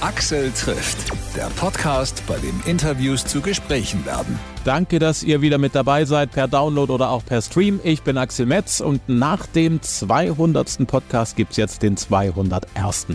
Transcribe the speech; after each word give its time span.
Axel 0.00 0.52
trifft, 0.52 1.10
der 1.36 1.46
Podcast, 1.56 2.22
bei 2.28 2.36
dem 2.38 2.62
Interviews 2.66 3.26
zu 3.26 3.40
Gesprächen 3.40 4.06
werden. 4.06 4.38
Danke, 4.62 5.00
dass 5.00 5.24
ihr 5.24 5.40
wieder 5.40 5.58
mit 5.58 5.74
dabei 5.74 6.04
seid, 6.04 6.30
per 6.30 6.46
Download 6.46 6.92
oder 6.92 7.10
auch 7.10 7.24
per 7.24 7.42
Stream. 7.42 7.80
Ich 7.82 8.02
bin 8.02 8.16
Axel 8.16 8.46
Metz 8.46 8.78
und 8.78 9.08
nach 9.08 9.46
dem 9.46 9.82
200. 9.82 10.86
Podcast 10.86 11.34
gibt 11.34 11.50
es 11.50 11.56
jetzt 11.56 11.82
den 11.82 11.96
201. 11.96 13.08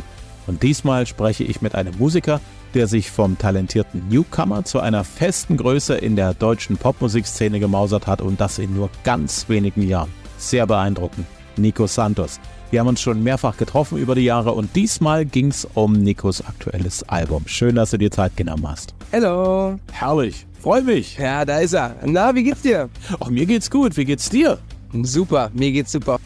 Und 0.46 0.62
diesmal 0.62 1.08
spreche 1.08 1.46
ich 1.46 1.62
mit 1.62 1.74
einem 1.74 1.98
Musiker, 1.98 2.42
der 2.74 2.88
sich 2.88 3.10
vom 3.10 3.38
talentierten 3.38 4.10
Newcomer 4.10 4.66
zu 4.66 4.82
einer 4.82 5.06
festen 5.06 5.56
Größe 5.56 5.96
in 5.96 6.18
der 6.18 6.34
deutschen 6.34 6.76
Popmusikszene 6.76 7.62
gemausert 7.62 8.08
hat 8.08 8.22
und 8.22 8.42
das 8.42 8.60
in 8.60 8.76
nur 8.76 8.90
ganz 9.06 9.48
wenigen 9.48 9.88
Jahren. 9.88 10.12
Sehr 10.38 10.68
beeindruckend. 10.68 11.28
Nico 11.56 11.88
Santos. 11.88 12.42
Wir 12.74 12.80
haben 12.80 12.88
uns 12.88 13.02
schon 13.02 13.22
mehrfach 13.22 13.56
getroffen 13.58 14.00
über 14.00 14.16
die 14.16 14.24
Jahre 14.24 14.54
und 14.54 14.76
diesmal 14.76 15.26
ging 15.26 15.50
es 15.50 15.68
um 15.76 15.94
Nikos 15.94 16.42
aktuelles 16.44 17.04
Album. 17.04 17.44
Schön, 17.46 17.76
dass 17.76 17.92
du 17.92 18.00
dir 18.00 18.10
Zeit 18.10 18.36
genommen 18.36 18.68
hast. 18.68 18.96
Hallo. 19.12 19.78
Herrlich. 19.92 20.48
Freu 20.60 20.82
mich. 20.82 21.20
Ja, 21.20 21.46
da 21.46 21.60
ist 21.60 21.74
er. 21.74 21.96
Na, 22.04 22.34
wie 22.34 22.42
geht's 22.42 22.64
dir? 22.64 22.90
Ach, 23.20 23.30
mir 23.30 23.46
geht's 23.46 23.70
gut. 23.70 23.96
Wie 23.96 24.06
geht's 24.06 24.28
dir? 24.28 24.58
Super, 25.04 25.52
mir 25.54 25.72
geht's 25.72 25.92
super. 25.92 26.18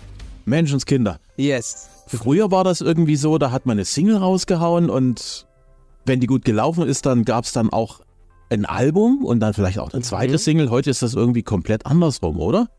Menschenskinder. 0.46 1.20
Yes. 1.36 1.90
Früher 2.08 2.50
war 2.50 2.64
das 2.64 2.80
irgendwie 2.80 3.18
so, 3.18 3.38
da 3.38 3.52
hat 3.52 3.66
man 3.66 3.76
eine 3.76 3.84
Single 3.84 4.16
rausgehauen 4.16 4.90
und 4.90 5.48
wenn 6.06 6.22
die 6.22 6.28
gut 6.28 6.46
gelaufen 6.46 6.88
ist, 6.88 7.06
dann 7.06 7.26
gab 7.26 7.44
es 7.44 7.52
dann 7.52 7.74
auch 7.74 8.00
ein 8.50 8.66
Album 8.66 9.26
und 9.26 9.42
dann 9.42 9.54
vielleicht 9.54 9.80
auch 9.80 9.92
eine 9.92 10.02
zweite 10.02 10.36
mhm. 10.36 10.38
Single. 10.38 10.70
Heute 10.70 10.92
ist 10.92 11.02
das 11.02 11.14
irgendwie 11.14 11.44
komplett 11.44 11.86
andersrum, 11.86 12.40
oder? 12.40 12.70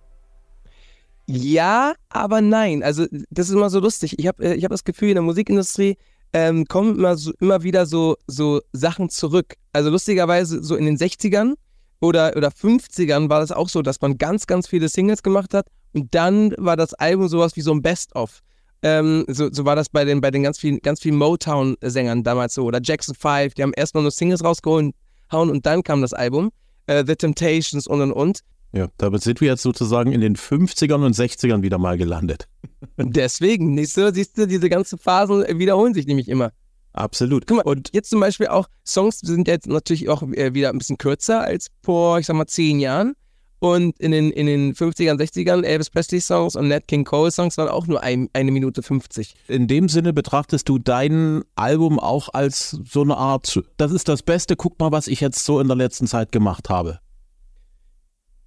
Ja, 1.30 1.92
aber 2.08 2.40
nein. 2.40 2.82
Also 2.82 3.06
das 3.28 3.48
ist 3.48 3.54
immer 3.54 3.68
so 3.68 3.80
lustig. 3.80 4.18
Ich 4.18 4.26
habe 4.26 4.42
äh, 4.42 4.54
ich 4.54 4.64
hab 4.64 4.70
das 4.70 4.84
Gefühl, 4.84 5.10
in 5.10 5.14
der 5.16 5.22
Musikindustrie 5.22 5.96
ähm, 6.32 6.64
kommen 6.64 6.96
immer, 6.96 7.16
so, 7.16 7.32
immer 7.38 7.62
wieder 7.62 7.84
so, 7.84 8.16
so 8.26 8.62
Sachen 8.72 9.10
zurück. 9.10 9.54
Also 9.72 9.90
lustigerweise 9.90 10.62
so 10.62 10.74
in 10.74 10.86
den 10.86 10.96
60ern 10.96 11.54
oder, 12.00 12.34
oder 12.34 12.48
50ern 12.48 13.28
war 13.28 13.40
das 13.40 13.52
auch 13.52 13.68
so, 13.68 13.82
dass 13.82 14.00
man 14.00 14.16
ganz, 14.16 14.46
ganz 14.46 14.68
viele 14.68 14.88
Singles 14.88 15.22
gemacht 15.22 15.52
hat 15.52 15.66
und 15.92 16.14
dann 16.14 16.54
war 16.56 16.76
das 16.76 16.94
Album 16.94 17.28
sowas 17.28 17.56
wie 17.56 17.60
so 17.60 17.72
ein 17.72 17.82
Best-of. 17.82 18.40
Ähm, 18.82 19.24
so, 19.28 19.52
so 19.52 19.64
war 19.64 19.76
das 19.76 19.90
bei 19.90 20.04
den, 20.04 20.22
bei 20.22 20.30
den 20.30 20.42
ganz 20.44 20.58
vielen, 20.58 20.78
ganz 20.80 21.00
vielen 21.00 21.16
Motown-Sängern 21.16 22.22
damals 22.22 22.54
so. 22.54 22.64
Oder 22.64 22.80
Jackson 22.82 23.14
5, 23.14 23.54
die 23.54 23.62
haben 23.62 23.72
erstmal 23.74 24.02
nur 24.02 24.12
Singles 24.12 24.44
rausgehauen 24.44 24.94
und 25.30 25.66
dann 25.66 25.82
kam 25.82 26.00
das 26.00 26.12
Album. 26.12 26.52
Äh, 26.86 27.04
The 27.06 27.16
Temptations 27.16 27.86
und 27.86 28.00
und 28.00 28.12
und. 28.12 28.40
Ja, 28.72 28.88
damit 28.98 29.22
sind 29.22 29.40
wir 29.40 29.48
jetzt 29.48 29.62
sozusagen 29.62 30.12
in 30.12 30.20
den 30.20 30.36
50ern 30.36 31.04
und 31.04 31.14
60ern 31.14 31.62
wieder 31.62 31.78
mal 31.78 31.96
gelandet. 31.96 32.48
Deswegen, 32.98 33.74
nicht 33.74 33.92
so, 33.92 34.12
siehst 34.12 34.36
du, 34.36 34.46
diese 34.46 34.68
ganzen 34.68 34.98
Phasen 34.98 35.44
wiederholen 35.58 35.94
sich 35.94 36.06
nämlich 36.06 36.28
immer. 36.28 36.52
Absolut. 36.92 37.46
Guck 37.46 37.58
mal, 37.58 37.62
und 37.70 37.90
jetzt 37.94 38.10
zum 38.10 38.20
Beispiel 38.20 38.48
auch, 38.48 38.68
Songs 38.86 39.20
sind 39.20 39.48
jetzt 39.48 39.66
natürlich 39.66 40.08
auch 40.08 40.22
äh, 40.22 40.52
wieder 40.52 40.70
ein 40.70 40.78
bisschen 40.78 40.98
kürzer 40.98 41.42
als 41.42 41.68
vor, 41.82 42.18
ich 42.18 42.26
sag 42.26 42.36
mal, 42.36 42.46
zehn 42.46 42.80
Jahren. 42.80 43.14
Und 43.60 43.98
in 43.98 44.12
den, 44.12 44.30
in 44.30 44.46
den 44.46 44.74
50ern, 44.74 45.18
60ern 45.18 45.64
Elvis 45.64 45.90
Presley 45.90 46.20
Songs 46.20 46.54
und 46.54 46.68
Nat 46.68 46.86
King 46.86 47.04
Cole 47.04 47.32
Songs 47.32 47.56
waren 47.58 47.68
auch 47.68 47.88
nur 47.88 48.02
ein, 48.02 48.28
eine 48.32 48.52
Minute 48.52 48.82
50. 48.82 49.34
In 49.48 49.66
dem 49.66 49.88
Sinne 49.88 50.12
betrachtest 50.12 50.68
du 50.68 50.78
dein 50.78 51.42
Album 51.56 51.98
auch 51.98 52.28
als 52.32 52.70
so 52.70 53.02
eine 53.02 53.16
Art, 53.16 53.60
das 53.76 53.90
ist 53.90 54.08
das 54.08 54.22
Beste, 54.22 54.54
guck 54.54 54.78
mal, 54.78 54.92
was 54.92 55.08
ich 55.08 55.20
jetzt 55.20 55.44
so 55.44 55.58
in 55.58 55.66
der 55.66 55.76
letzten 55.76 56.06
Zeit 56.06 56.30
gemacht 56.30 56.68
habe 56.68 57.00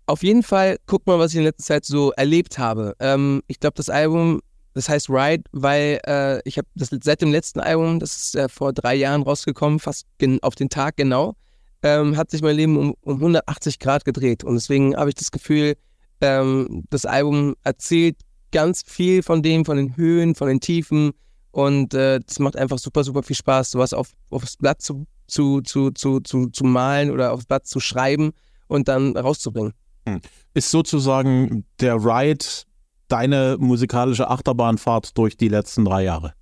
auf 0.06 0.24
jeden 0.24 0.44
Fall 0.44 0.78
guck 0.86 1.06
mal, 1.08 1.20
was 1.20 1.32
ich 1.32 1.38
in 1.38 1.44
letzter 1.44 1.64
Zeit 1.64 1.86
so 1.86 2.12
erlebt 2.12 2.58
habe. 2.58 2.96
Ähm, 3.00 3.42
ich 3.48 3.60
glaube, 3.60 3.76
das 3.76 3.90
Album, 3.90 4.42
das 4.74 4.90
heißt 4.90 5.10
Ride, 5.10 5.44
weil 5.52 6.00
äh, 6.06 6.42
ich 6.46 6.58
habe 6.58 6.68
das 6.76 6.90
seit 7.04 7.22
dem 7.22 7.32
letzten 7.32 7.60
Album, 7.60 8.00
das 8.00 8.18
ist 8.18 8.36
äh, 8.36 8.50
vor 8.50 8.74
drei 8.74 8.96
Jahren 8.96 9.24
rausgekommen, 9.24 9.80
fast 9.80 10.06
auf 10.42 10.56
den 10.56 10.70
Tag 10.70 10.98
genau, 10.98 11.36
ähm, 11.84 12.18
hat 12.18 12.32
sich 12.32 12.42
mein 12.42 12.56
Leben 12.56 12.78
um, 12.78 12.96
um 13.02 13.16
180 13.16 13.80
Grad 13.80 14.06
gedreht. 14.06 14.44
Und 14.44 14.56
deswegen 14.56 14.96
habe 14.96 15.10
ich 15.10 15.16
das 15.16 15.32
Gefühl, 15.32 15.76
ähm, 16.22 16.84
das 16.90 17.06
Album 17.06 17.56
erzählt 17.64 18.18
ganz 18.52 18.84
viel 18.86 19.24
von 19.24 19.42
dem, 19.42 19.66
von 19.66 19.78
den 19.78 19.96
Höhen, 19.96 20.36
von 20.36 20.48
den 20.48 20.60
Tiefen. 20.60 21.12
Und 21.52 21.94
äh, 21.94 22.22
macht 22.40 22.56
einfach 22.56 22.78
super, 22.78 23.04
super 23.04 23.24
viel 23.24 23.36
Spaß, 23.36 23.72
sowas 23.72 23.94
auf, 23.94 24.12
aufs 24.30 24.56
Blatt 24.56 24.82
zu, 24.82 25.06
zu, 25.28 25.62
zu, 25.62 25.92
zu, 25.92 26.22
zu, 26.22 26.48
zu 26.48 26.64
malen 26.64 27.12
oder 27.12 27.34
aufs 27.34 27.46
Blatt 27.46 27.68
zu 27.68 27.82
schreiben 27.82 28.32
und 28.68 28.88
dann 28.88 29.18
rauszubringen. 29.18 29.74
Hm. 30.08 30.22
Ist 30.54 30.72
sozusagen 30.72 31.66
der 31.80 31.96
Ride 31.96 32.46
deine 33.08 33.58
musikalische 33.60 34.30
Achterbahnfahrt 34.30 35.18
durch 35.18 35.38
die 35.38 35.50
letzten 35.50 35.86
drei 35.86 36.04
Jahre? 36.04 36.34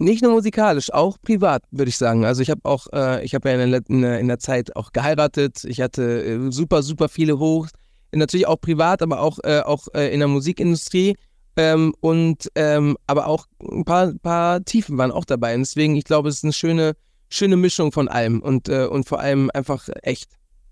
Nicht 0.00 0.22
nur 0.22 0.32
musikalisch, 0.32 0.92
auch 0.92 1.16
privat, 1.20 1.64
würde 1.72 1.88
ich 1.88 1.96
sagen. 1.96 2.24
Also 2.24 2.40
ich 2.40 2.50
habe 2.50 2.60
auch, 2.64 2.86
äh, 2.92 3.24
ich 3.24 3.34
habe 3.34 3.50
ja 3.50 3.60
in 3.60 3.72
der, 3.72 4.18
in 4.20 4.28
der, 4.28 4.38
Zeit 4.38 4.76
auch 4.76 4.92
geheiratet. 4.92 5.64
Ich 5.64 5.80
hatte 5.80 6.24
äh, 6.24 6.52
super, 6.52 6.82
super 6.82 7.08
viele 7.08 7.40
Hochs. 7.40 7.72
Natürlich 8.12 8.46
auch 8.46 8.60
privat, 8.60 9.02
aber 9.02 9.20
auch, 9.20 9.38
äh, 9.42 9.60
auch 9.60 9.88
äh, 9.94 10.12
in 10.14 10.20
der 10.20 10.28
Musikindustrie. 10.28 11.16
Ähm, 11.56 11.94
und 11.98 12.48
ähm, 12.54 12.96
aber 13.08 13.26
auch 13.26 13.46
ein 13.60 13.84
paar, 13.84 14.12
paar 14.22 14.64
Tiefen 14.64 14.96
waren 14.98 15.10
auch 15.10 15.24
dabei. 15.24 15.54
Und 15.54 15.60
deswegen, 15.60 15.96
ich 15.96 16.04
glaube, 16.04 16.28
es 16.28 16.36
ist 16.36 16.44
eine 16.44 16.52
schöne, 16.52 16.92
schöne 17.28 17.56
Mischung 17.56 17.90
von 17.90 18.06
allem 18.06 18.40
und, 18.40 18.68
äh, 18.68 18.86
und 18.86 19.08
vor 19.08 19.18
allem 19.18 19.50
einfach 19.52 19.88
echt. 20.02 20.30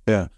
Ja. 0.09 0.29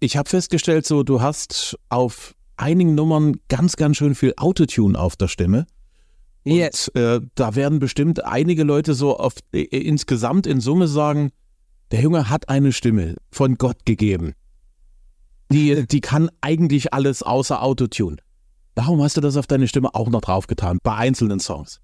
Ich 0.00 0.16
habe 0.16 0.28
festgestellt, 0.28 0.86
so 0.86 1.02
du 1.02 1.20
hast 1.20 1.78
auf 1.88 2.34
einigen 2.56 2.94
Nummern 2.94 3.36
ganz, 3.48 3.76
ganz 3.76 3.96
schön 3.96 4.14
viel 4.14 4.34
Autotune 4.36 4.98
auf 4.98 5.16
der 5.16 5.28
Stimme. 5.28 5.66
Und 6.44 6.52
yes. 6.52 6.88
äh, 6.88 7.20
da 7.34 7.54
werden 7.54 7.78
bestimmt 7.78 8.24
einige 8.24 8.62
Leute 8.62 8.94
so 8.94 9.16
auf, 9.16 9.34
äh, 9.52 9.62
insgesamt 9.62 10.46
in 10.46 10.60
Summe 10.60 10.86
sagen, 10.86 11.32
der 11.90 12.00
Junge 12.00 12.30
hat 12.30 12.48
eine 12.48 12.72
Stimme 12.72 13.16
von 13.30 13.56
Gott 13.56 13.84
gegeben. 13.84 14.34
Die, 15.50 15.86
die 15.86 16.00
kann 16.00 16.30
eigentlich 16.40 16.92
alles 16.92 17.22
außer 17.22 17.62
Autotune. 17.62 18.16
Warum 18.74 19.02
hast 19.02 19.16
du 19.16 19.20
das 19.20 19.36
auf 19.36 19.46
deine 19.46 19.68
Stimme 19.68 19.94
auch 19.94 20.08
noch 20.08 20.20
draufgetan, 20.20 20.78
bei 20.82 20.94
einzelnen 20.94 21.40
Songs? 21.40 21.80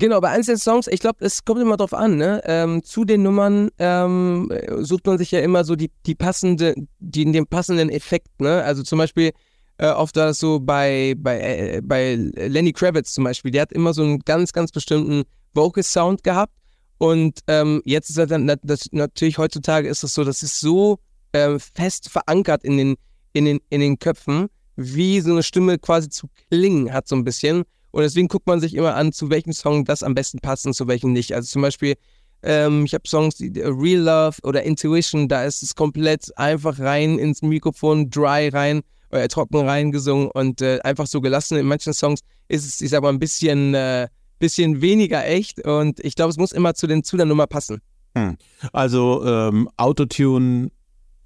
Genau, 0.00 0.18
bei 0.18 0.30
einzelnen 0.30 0.58
Songs, 0.58 0.86
ich 0.86 1.00
glaube, 1.00 1.22
es 1.22 1.44
kommt 1.44 1.60
immer 1.60 1.76
drauf 1.76 1.92
an, 1.92 2.16
ne? 2.16 2.40
Ähm, 2.46 2.82
zu 2.82 3.04
den 3.04 3.22
Nummern 3.22 3.68
ähm, 3.78 4.50
sucht 4.78 5.06
man 5.06 5.18
sich 5.18 5.30
ja 5.30 5.40
immer 5.40 5.62
so 5.62 5.76
die, 5.76 5.90
die 6.06 6.14
passende, 6.14 6.74
die, 7.00 7.30
den 7.30 7.46
passenden 7.46 7.90
Effekt, 7.90 8.40
ne? 8.40 8.64
Also 8.64 8.82
zum 8.82 8.96
Beispiel 8.98 9.32
äh, 9.76 9.88
oft 9.88 10.16
das 10.16 10.38
so 10.38 10.58
bei, 10.58 11.14
bei, 11.18 11.40
äh, 11.40 11.80
bei 11.84 12.14
Lenny 12.14 12.72
Kravitz 12.72 13.12
zum 13.12 13.24
Beispiel, 13.24 13.50
der 13.50 13.60
hat 13.60 13.72
immer 13.72 13.92
so 13.92 14.02
einen 14.02 14.20
ganz, 14.20 14.54
ganz 14.54 14.72
bestimmten 14.72 15.24
Vocal-Sound 15.52 16.24
gehabt. 16.24 16.54
Und 16.96 17.40
ähm, 17.46 17.82
jetzt 17.84 18.08
ist 18.08 18.16
er 18.16 18.26
dann 18.26 18.50
das, 18.62 18.86
natürlich 18.92 19.36
heutzutage 19.36 19.86
ist 19.86 20.02
es 20.02 20.14
so, 20.14 20.24
das 20.24 20.42
ist 20.42 20.60
so 20.60 20.98
äh, 21.32 21.58
fest 21.58 22.08
verankert 22.08 22.64
in 22.64 22.78
den, 22.78 22.96
in, 23.34 23.44
den, 23.44 23.60
in 23.68 23.82
den 23.82 23.98
Köpfen, 23.98 24.48
wie 24.76 25.20
so 25.20 25.30
eine 25.30 25.42
Stimme 25.42 25.78
quasi 25.78 26.08
zu 26.08 26.28
klingen 26.48 26.90
hat, 26.90 27.06
so 27.06 27.16
ein 27.16 27.24
bisschen. 27.24 27.64
Und 27.92 28.02
deswegen 28.02 28.28
guckt 28.28 28.46
man 28.46 28.60
sich 28.60 28.74
immer 28.74 28.94
an, 28.94 29.12
zu 29.12 29.30
welchem 29.30 29.52
Song 29.52 29.84
das 29.84 30.02
am 30.02 30.14
besten 30.14 30.38
passt 30.38 30.66
und 30.66 30.74
zu 30.74 30.86
welchem 30.88 31.12
nicht. 31.12 31.34
Also 31.34 31.48
zum 31.48 31.62
Beispiel, 31.62 31.96
ähm, 32.42 32.84
ich 32.84 32.94
habe 32.94 33.08
Songs, 33.08 33.36
die 33.36 33.52
Real 33.60 34.00
Love 34.00 34.38
oder 34.42 34.62
Intuition, 34.62 35.28
da 35.28 35.44
ist 35.44 35.62
es 35.62 35.74
komplett 35.74 36.36
einfach 36.36 36.78
rein 36.78 37.18
ins 37.18 37.42
Mikrofon, 37.42 38.10
dry 38.10 38.48
rein, 38.48 38.82
oder 39.10 39.24
äh, 39.24 39.28
trocken 39.28 39.56
rein 39.66 39.92
gesungen 39.92 40.30
und 40.30 40.62
äh, 40.62 40.80
einfach 40.82 41.06
so 41.06 41.20
gelassen. 41.20 41.58
In 41.58 41.66
manchen 41.66 41.92
Songs 41.92 42.20
ist 42.48 42.66
es, 42.66 42.80
ich 42.80 42.90
sag 42.90 43.02
mal, 43.02 43.10
ein 43.10 43.18
bisschen, 43.18 43.74
äh, 43.74 44.08
bisschen 44.38 44.80
weniger 44.80 45.26
echt 45.26 45.64
und 45.64 46.00
ich 46.00 46.14
glaube, 46.14 46.30
es 46.30 46.36
muss 46.36 46.52
immer 46.52 46.74
zu, 46.74 46.86
den, 46.86 47.04
zu 47.04 47.16
der 47.16 47.26
Nummer 47.26 47.46
passen. 47.46 47.80
Hm. 48.16 48.36
Also 48.72 49.24
ähm, 49.24 49.68
Autotune 49.76 50.70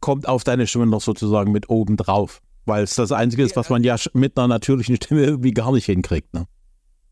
kommt 0.00 0.28
auf 0.28 0.44
deine 0.44 0.66
Stimme 0.66 0.86
noch 0.86 1.00
sozusagen 1.00 1.52
mit 1.52 1.70
oben 1.70 1.96
drauf, 1.96 2.40
weil 2.66 2.84
es 2.84 2.94
das 2.94 3.12
Einzige 3.12 3.42
ist, 3.42 3.56
was 3.56 3.70
man 3.70 3.82
ja 3.84 3.96
mit 4.12 4.36
einer 4.36 4.48
natürlichen 4.48 4.96
Stimme 4.96 5.24
irgendwie 5.24 5.52
gar 5.52 5.72
nicht 5.72 5.86
hinkriegt. 5.86 6.34
Ne? 6.34 6.46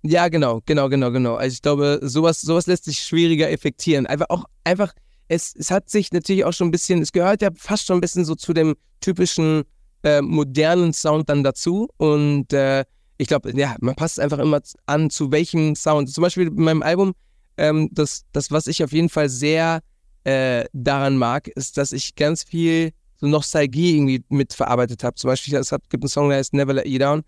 Ja, 0.02 0.28
genau, 0.28 0.60
genau, 0.66 0.88
genau, 0.88 1.12
genau. 1.12 1.36
Also 1.36 1.54
ich 1.54 1.62
glaube, 1.62 2.00
sowas, 2.02 2.40
sowas 2.40 2.66
lässt 2.66 2.84
sich 2.84 2.98
schwieriger 2.98 3.50
effektieren. 3.50 4.06
Einfach 4.06 4.26
auch, 4.30 4.44
einfach, 4.64 4.92
es, 5.28 5.54
es 5.56 5.70
hat 5.70 5.88
sich 5.88 6.12
natürlich 6.12 6.44
auch 6.44 6.52
schon 6.52 6.68
ein 6.68 6.72
bisschen, 6.72 7.00
es 7.00 7.12
gehört 7.12 7.40
ja 7.40 7.50
fast 7.54 7.86
schon 7.86 7.98
ein 7.98 8.00
bisschen 8.00 8.24
so 8.24 8.34
zu 8.34 8.52
dem 8.52 8.74
typischen 9.00 9.62
äh, 10.02 10.20
modernen 10.20 10.92
Sound 10.92 11.28
dann 11.28 11.44
dazu. 11.44 11.88
Und 11.98 12.52
äh, 12.52 12.84
ich 13.18 13.28
glaube, 13.28 13.56
ja, 13.56 13.76
man 13.80 13.94
passt 13.94 14.18
einfach 14.18 14.38
immer 14.38 14.60
an, 14.86 15.08
zu 15.08 15.30
welchem 15.30 15.76
Sound. 15.76 16.12
Zum 16.12 16.22
Beispiel 16.22 16.48
in 16.48 16.54
meinem 16.62 16.82
Album, 16.82 17.12
ähm, 17.56 17.88
das, 17.92 18.24
das, 18.32 18.50
was 18.50 18.66
ich 18.66 18.82
auf 18.82 18.92
jeden 18.92 19.08
Fall 19.08 19.28
sehr 19.28 19.82
äh, 20.24 20.64
daran 20.72 21.16
mag, 21.16 21.46
ist, 21.48 21.78
dass 21.78 21.92
ich 21.92 22.16
ganz 22.16 22.42
viel 22.42 22.92
so 23.16 23.28
Nostalgie 23.28 23.94
irgendwie 23.96 24.24
mitverarbeitet 24.30 25.04
habe. 25.04 25.14
Zum 25.14 25.28
Beispiel, 25.28 25.54
es 25.54 25.70
gibt 25.70 26.02
einen 26.02 26.08
Song, 26.08 26.28
der 26.28 26.38
heißt 26.38 26.54
Never 26.54 26.72
Let 26.72 26.86
You 26.86 26.98
Down, 26.98 27.22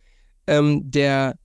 ähm, 0.48 0.90
der 0.90 1.36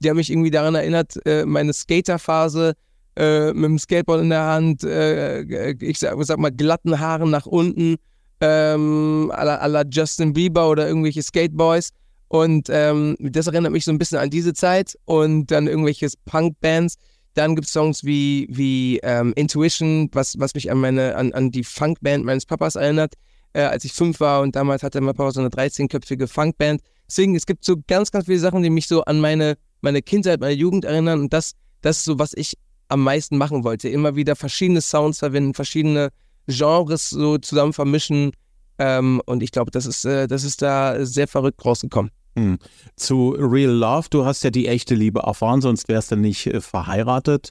der 0.00 0.14
mich 0.14 0.30
irgendwie 0.30 0.50
daran 0.50 0.74
erinnert, 0.74 1.14
äh, 1.26 1.44
meine 1.44 1.72
Skaterphase 1.72 2.74
äh, 3.16 3.52
mit 3.52 3.64
dem 3.64 3.78
Skateboard 3.78 4.22
in 4.22 4.30
der 4.30 4.44
Hand, 4.44 4.84
äh, 4.84 5.72
ich 5.72 5.98
sag, 5.98 6.16
sag, 6.24 6.38
mal 6.38 6.50
glatten 6.50 6.98
Haaren 6.98 7.30
nach 7.30 7.46
unten, 7.46 7.96
ähm, 8.40 9.30
à, 9.34 9.66
la, 9.66 9.84
Justin 9.90 10.32
Bieber 10.32 10.70
oder 10.70 10.88
irgendwelche 10.88 11.22
Skateboys. 11.22 11.90
Und 12.28 12.68
ähm, 12.70 13.16
das 13.18 13.48
erinnert 13.48 13.72
mich 13.72 13.84
so 13.84 13.90
ein 13.90 13.98
bisschen 13.98 14.18
an 14.18 14.30
diese 14.30 14.54
Zeit 14.54 14.96
und 15.04 15.50
dann 15.50 15.66
irgendwelche 15.66 16.08
Punk-Bands, 16.26 16.94
Dann 17.34 17.54
gibt 17.56 17.66
es 17.66 17.72
Songs 17.72 18.04
wie, 18.04 18.46
wie 18.50 18.98
ähm, 19.02 19.32
Intuition, 19.36 20.08
was, 20.12 20.38
was 20.38 20.54
mich 20.54 20.70
an 20.70 20.78
meine, 20.78 21.16
an, 21.16 21.32
an 21.32 21.50
die 21.50 21.64
Funkband 21.64 22.24
meines 22.24 22.46
Papas 22.46 22.76
erinnert, 22.76 23.14
äh, 23.52 23.62
als 23.62 23.84
ich 23.84 23.92
fünf 23.92 24.20
war 24.20 24.42
und 24.42 24.56
damals 24.56 24.82
hatte 24.82 25.00
mein 25.00 25.14
Papa 25.14 25.32
so 25.32 25.40
eine 25.40 25.48
13-köpfige 25.50 26.28
Funkband. 26.28 26.80
Deswegen, 27.08 27.34
es 27.34 27.46
gibt 27.46 27.64
so 27.64 27.76
ganz, 27.86 28.10
ganz 28.12 28.26
viele 28.26 28.38
Sachen, 28.38 28.62
die 28.62 28.70
mich 28.70 28.86
so 28.86 29.02
an 29.02 29.20
meine, 29.20 29.56
meine 29.80 30.02
Kindheit, 30.02 30.40
meine 30.40 30.54
Jugend 30.54 30.84
erinnern 30.84 31.20
und 31.20 31.32
das, 31.32 31.52
das 31.80 31.98
ist 31.98 32.04
so, 32.04 32.18
was 32.18 32.32
ich 32.34 32.54
am 32.88 33.02
meisten 33.02 33.38
machen 33.38 33.64
wollte. 33.64 33.88
Immer 33.88 34.16
wieder 34.16 34.36
verschiedene 34.36 34.80
Sounds 34.80 35.18
verwenden, 35.20 35.54
verschiedene 35.54 36.10
Genres 36.46 37.10
so 37.10 37.38
zusammen 37.38 37.72
vermischen. 37.72 38.32
Ähm, 38.78 39.22
und 39.26 39.42
ich 39.42 39.52
glaube, 39.52 39.70
das 39.70 39.86
ist, 39.86 40.04
äh, 40.04 40.26
das 40.26 40.44
ist 40.44 40.62
da 40.62 41.04
sehr 41.04 41.28
verrückt 41.28 41.64
rausgekommen. 41.64 42.10
Hm. 42.36 42.58
Zu 42.96 43.36
Real 43.38 43.72
Love, 43.72 44.08
du 44.10 44.24
hast 44.24 44.42
ja 44.42 44.50
die 44.50 44.68
echte 44.68 44.94
Liebe 44.94 45.20
erfahren, 45.20 45.60
sonst 45.60 45.88
wärst 45.88 46.12
du 46.12 46.16
nicht 46.16 46.46
äh, 46.46 46.60
verheiratet. 46.60 47.50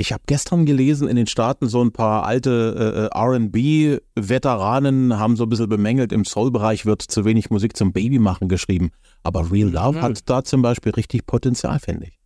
Ich 0.00 0.14
habe 0.14 0.22
gestern 0.24 0.64
gelesen, 0.64 1.08
in 1.08 1.16
den 1.16 1.26
Staaten 1.26 1.68
so 1.68 1.84
ein 1.84 1.92
paar 1.92 2.24
alte 2.24 3.10
äh, 3.12 3.18
äh 3.18 3.36
RB-Veteranen 3.36 5.18
haben 5.18 5.36
so 5.36 5.42
ein 5.42 5.50
bisschen 5.50 5.68
bemängelt, 5.68 6.10
im 6.10 6.24
Soul-Bereich 6.24 6.86
wird 6.86 7.02
zu 7.02 7.26
wenig 7.26 7.50
Musik 7.50 7.76
zum 7.76 7.92
Babymachen 7.92 8.48
geschrieben. 8.48 8.92
Aber 9.24 9.52
Real 9.52 9.68
Love 9.68 9.98
mhm. 9.98 10.02
hat 10.02 10.20
da 10.24 10.42
zum 10.42 10.62
Beispiel 10.62 10.92
richtig 10.92 11.26
Potenzial, 11.26 11.78
finde 11.80 12.06
ich. 12.06 12.18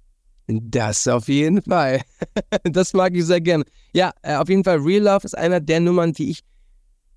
Das 0.47 1.09
auf 1.09 1.27
jeden 1.27 1.63
Fall. 1.63 2.03
das 2.63 2.93
mag 2.93 3.13
ich 3.17 3.25
sehr 3.25 3.41
gerne. 3.41 3.65
Ja, 3.93 4.13
äh, 4.23 4.37
auf 4.37 4.49
jeden 4.49 4.63
Fall, 4.63 4.77
Real 4.77 5.03
Love 5.03 5.25
ist 5.25 5.37
einer 5.37 5.59
der 5.59 5.81
Nummern, 5.81 6.13
die 6.13 6.31
ich 6.31 6.45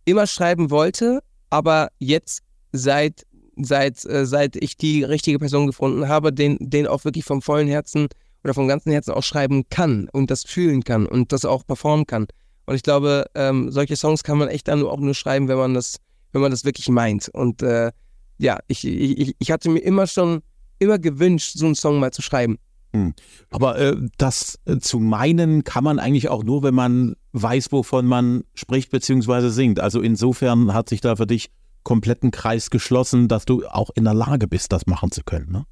immer 0.05 0.25
schreiben 0.25 0.71
wollte, 0.71 1.19
aber 1.51 1.89
jetzt 1.99 2.41
seit, 2.71 3.27
seit, 3.57 4.03
äh, 4.05 4.25
seit 4.25 4.55
ich 4.55 4.75
die 4.75 5.03
richtige 5.03 5.37
Person 5.37 5.67
gefunden 5.67 6.07
habe, 6.07 6.33
den, 6.33 6.57
den 6.59 6.87
auch 6.87 7.05
wirklich 7.05 7.25
vom 7.25 7.43
vollen 7.43 7.67
Herzen 7.67 8.07
oder 8.43 8.53
vom 8.53 8.67
ganzen 8.67 8.91
Herzen 8.91 9.11
auch 9.11 9.23
schreiben 9.23 9.69
kann 9.69 10.09
und 10.11 10.31
das 10.31 10.43
fühlen 10.43 10.83
kann 10.83 11.05
und 11.05 11.31
das 11.31 11.45
auch 11.45 11.65
performen 11.65 12.05
kann. 12.05 12.27
Und 12.65 12.75
ich 12.75 12.83
glaube, 12.83 13.25
ähm, 13.35 13.71
solche 13.71 13.95
Songs 13.95 14.23
kann 14.23 14.37
man 14.37 14.49
echt 14.49 14.67
dann 14.67 14.83
auch 14.83 14.99
nur 14.99 15.13
schreiben, 15.13 15.47
wenn 15.47 15.57
man 15.57 15.73
das, 15.73 15.97
wenn 16.33 16.41
man 16.41 16.51
das 16.51 16.65
wirklich 16.65 16.89
meint. 16.89 17.29
Und 17.29 17.61
äh, 17.61 17.91
ja, 18.37 18.59
ich, 18.67 18.85
ich, 18.85 19.35
ich 19.39 19.51
hatte 19.51 19.69
mir 19.69 19.79
immer 19.79 20.05
schon 20.07 20.41
immer 20.79 20.99
gewünscht, 20.99 21.57
so 21.57 21.65
einen 21.65 21.75
Song 21.75 21.99
mal 21.99 22.11
zu 22.11 22.21
schreiben. 22.21 22.57
Hm. 22.93 23.13
Aber 23.49 23.77
äh, 23.77 23.95
das 24.17 24.59
äh, 24.65 24.77
zu 24.77 24.99
meinen 24.99 25.63
kann 25.63 25.83
man 25.83 25.99
eigentlich 25.99 26.29
auch 26.29 26.43
nur, 26.43 26.63
wenn 26.63 26.75
man 26.75 27.15
weiß, 27.33 27.71
wovon 27.71 28.05
man 28.05 28.43
spricht 28.53 28.91
bzw. 28.91 29.49
singt. 29.49 29.79
Also 29.79 30.01
insofern 30.01 30.73
hat 30.73 30.89
sich 30.89 31.01
da 31.01 31.15
für 31.15 31.27
dich 31.27 31.51
kompletten 31.83 32.31
Kreis 32.31 32.69
geschlossen, 32.69 33.27
dass 33.27 33.45
du 33.45 33.65
auch 33.65 33.89
in 33.95 34.03
der 34.03 34.13
Lage 34.13 34.47
bist, 34.47 34.71
das 34.71 34.87
machen 34.87 35.11
zu 35.11 35.23
können. 35.23 35.51
Ne? 35.51 35.65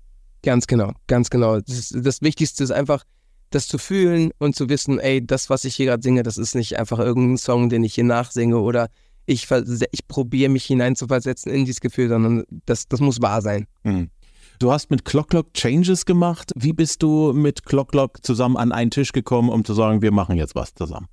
Ganz 0.46 0.68
genau, 0.68 0.92
ganz 1.08 1.32
genau. 1.32 1.60
Das, 1.60 1.90
das, 1.90 2.22
Wichtigste 2.22 2.64
ist 2.64 2.70
einfach, 2.70 3.04
das 3.50 3.68
zu 3.68 3.80
fühlen 3.80 4.30
und 4.38 4.56
zu 4.56 4.70
wissen, 4.70 5.00
ey, 5.00 5.26
das, 5.26 5.50
was 5.50 5.66
ich 5.66 5.76
hier 5.76 5.88
gerade 5.88 6.04
singe, 6.04 6.22
das 6.22 6.38
ist 6.38 6.54
nicht 6.54 6.78
einfach 6.78 7.00
irgendein 7.00 7.38
Song, 7.38 7.68
den 7.68 7.84
ich 7.84 7.96
hier 7.96 8.04
nachsinge 8.04 8.60
oder 8.60 8.90
ich, 9.26 9.48
ich 9.50 10.08
probiere 10.08 10.52
mich 10.52 10.66
hineinzuversetzen 10.66 11.52
in 11.52 11.66
dieses 11.66 11.82
Gefühl, 11.82 12.10
sondern 12.10 12.44
das, 12.68 12.88
das 12.88 13.00
muss 13.00 13.24
wahr 13.24 13.42
sein. 13.42 13.66
Mhm. 13.84 14.12
Du 14.60 14.72
hast 14.72 14.92
mit 14.92 15.04
Clock 15.04 15.32
Clock 15.32 15.52
Changes 15.56 16.06
gemacht. 16.06 16.52
Wie 16.56 16.74
bist 16.74 17.02
du 17.02 17.34
mit 17.34 17.66
Clock 17.66 17.92
Clock 17.92 18.24
zusammen 18.24 18.56
an 18.56 18.72
einen 18.72 18.92
Tisch 18.92 19.14
gekommen, 19.14 19.50
um 19.50 19.66
zu 19.66 19.74
sagen, 19.74 20.04
wir 20.04 20.12
machen 20.12 20.38
jetzt 20.38 20.54
was 20.54 20.76
zusammen? 20.76 21.08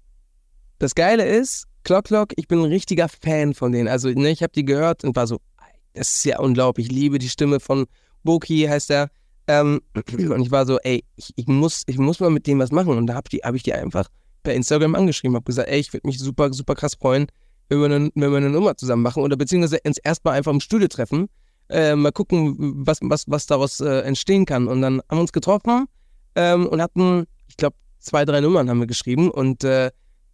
Das 0.79 0.95
Geile 0.95 1.25
ist, 1.25 1.65
Clock 1.85 2.05
Clock, 2.05 2.35
ich 2.37 2.49
bin 2.49 2.59
ein 2.59 2.67
richtiger 2.67 3.09
Fan 3.09 3.55
von 3.55 3.73
denen. 3.73 3.89
Also, 3.89 4.11
ne, 4.11 4.31
ich 4.31 4.43
habe 4.43 4.53
die 4.53 4.67
gehört 4.67 5.05
und 5.05 5.17
war 5.17 5.27
so, 5.27 5.39
das 5.95 6.17
ist 6.17 6.25
ja 6.27 6.39
unglaublich. 6.39 6.89
Ich 6.89 6.93
liebe 6.93 7.19
die 7.19 7.31
Stimme 7.31 7.61
von 7.61 7.87
Boki, 8.25 8.67
heißt 8.69 8.91
er. 8.91 9.09
Ähm, 9.47 9.81
und 9.95 10.41
ich 10.41 10.51
war 10.51 10.67
so, 10.67 10.79
ey, 10.79 11.05
ich, 11.17 11.33
ich, 11.37 11.47
muss, 11.47 11.83
ich 11.87 11.99
muss 11.99 12.21
mal 12.21 12.31
mit 12.31 12.47
dem 12.47 12.59
was 12.59 12.73
machen. 12.73 12.97
Und 12.97 13.07
da 13.07 13.15
habe 13.15 13.29
hab 13.39 13.55
ich 13.55 13.63
die 13.63 13.73
einfach 13.75 14.09
per 14.43 14.55
Instagram 14.55 14.95
angeschrieben, 14.95 15.37
habe 15.37 15.45
gesagt, 15.45 15.69
ey, 15.69 15.81
ich 15.81 15.93
würde 15.93 16.07
mich 16.07 16.19
super, 16.19 16.53
super 16.53 16.75
krass 16.75 16.95
freuen, 16.95 17.27
wenn 17.69 17.79
wir, 17.79 17.87
eine, 17.87 18.11
wenn 18.15 18.31
wir 18.31 18.37
eine 18.39 18.51
Nummer 18.51 18.77
zusammen 18.77 19.03
machen 19.03 19.23
oder 19.23 19.37
beziehungsweise 19.37 19.79
uns 19.85 19.99
erstmal 19.99 20.35
einfach 20.35 20.53
im 20.53 20.61
Studio 20.61 20.89
treffen 20.89 21.29
äh, 21.73 21.97
mal 21.97 22.13
gucken, 22.13 22.55
was, 22.87 22.99
was, 23.03 23.25
was 23.29 23.47
daraus 23.47 23.81
äh, 23.81 24.01
entstehen 24.01 24.45
kann. 24.45 24.69
Und 24.69 24.83
dann 24.83 25.01
haben 25.09 25.19
wir 25.19 25.23
uns 25.23 25.33
getroffen 25.33 25.87
ähm, 26.35 26.67
und 26.67 26.81
hatten, 26.81 27.27
ich 27.49 27.57
glaube, 27.57 27.77
zwei, 27.99 28.25
drei 28.25 28.41
Nummern 28.41 28.69
haben 28.69 28.81
wir 28.81 28.87
geschrieben 28.87 29.31
und, 29.31 29.65
äh, 29.65 29.91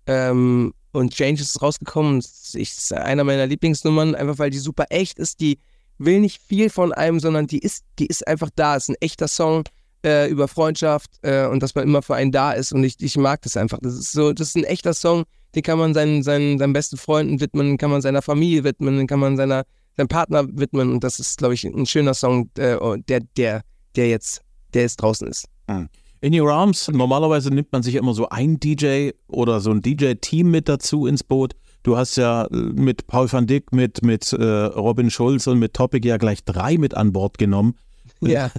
ähm, 0.06 0.74
und 0.92 1.14
Change 1.14 1.42
ist 1.42 1.60
rausgekommen. 1.62 2.20
Das 2.20 2.54
ist 2.54 2.92
einer 2.92 3.24
meiner 3.24 3.46
Lieblingsnummern, 3.46 4.14
einfach 4.14 4.38
weil 4.38 4.50
die 4.50 4.58
super 4.58 4.86
echt 4.90 5.18
ist. 5.18 5.40
Die 5.40 5.60
will 5.98 6.20
nicht 6.20 6.40
viel 6.42 6.70
von 6.70 6.92
einem, 6.92 7.20
sondern 7.20 7.46
die 7.46 7.58
ist, 7.58 7.84
die 7.98 8.06
ist 8.06 8.26
einfach 8.26 8.50
da. 8.54 8.76
Es 8.76 8.84
ist 8.84 8.90
ein 8.90 8.96
echter 9.00 9.28
Song 9.28 9.64
äh, 10.04 10.30
über 10.30 10.48
Freundschaft 10.48 11.10
äh, 11.22 11.46
und 11.46 11.62
dass 11.62 11.74
man 11.74 11.84
immer 11.84 12.02
für 12.02 12.14
einen 12.14 12.32
da 12.32 12.52
ist. 12.52 12.72
Und 12.72 12.84
ich, 12.84 12.96
ich 13.00 13.16
mag 13.16 13.42
das 13.42 13.56
einfach. 13.56 13.78
Das 13.82 13.94
ist 13.94 14.12
so, 14.12 14.32
das 14.32 14.48
ist 14.48 14.56
ein 14.56 14.64
echter 14.64 14.94
Song, 14.94 15.24
den 15.54 15.62
kann 15.62 15.78
man 15.78 15.94
seinen, 15.94 16.22
seinen, 16.22 16.58
seinen 16.58 16.72
besten 16.72 16.96
Freunden 16.96 17.40
widmen, 17.40 17.66
den 17.68 17.78
kann 17.78 17.90
man 17.90 18.02
seiner 18.02 18.22
Familie 18.22 18.64
widmen, 18.64 18.98
den 18.98 19.06
kann 19.06 19.20
man 19.20 19.36
seiner 19.36 19.64
seinem 19.98 20.08
Partner 20.08 20.46
widmen. 20.48 20.90
Und 20.90 21.04
das 21.04 21.18
ist, 21.18 21.38
glaube 21.38 21.54
ich, 21.54 21.64
ein 21.64 21.84
schöner 21.84 22.14
Song, 22.14 22.50
äh, 22.56 22.78
der, 23.08 23.20
der, 23.36 23.62
der 23.96 24.08
jetzt, 24.08 24.40
der 24.72 24.82
jetzt 24.82 24.96
draußen 24.96 25.28
ist. 25.28 25.46
Mhm. 25.68 25.88
In 26.20 26.34
Your 26.38 26.50
Arms, 26.50 26.88
normalerweise 26.88 27.50
nimmt 27.50 27.70
man 27.70 27.82
sich 27.82 27.94
immer 27.94 28.12
so 28.12 28.28
ein 28.28 28.58
DJ 28.58 29.10
oder 29.28 29.60
so 29.60 29.70
ein 29.70 29.82
DJ-Team 29.82 30.50
mit 30.50 30.68
dazu 30.68 31.06
ins 31.06 31.22
Boot. 31.22 31.54
Du 31.88 31.96
hast 31.96 32.16
ja 32.16 32.44
äh, 32.44 32.54
mit 32.54 33.06
Paul 33.06 33.32
van 33.32 33.46
Dyck, 33.46 33.72
mit, 33.72 34.02
mit 34.02 34.34
äh, 34.34 34.44
Robin 34.44 35.10
Schulz 35.10 35.46
und 35.46 35.58
mit 35.58 35.72
Topic 35.72 36.06
ja 36.06 36.18
gleich 36.18 36.44
drei 36.44 36.76
mit 36.76 36.94
an 36.94 37.14
Bord 37.14 37.38
genommen. 37.38 37.78
Ja. 38.20 38.50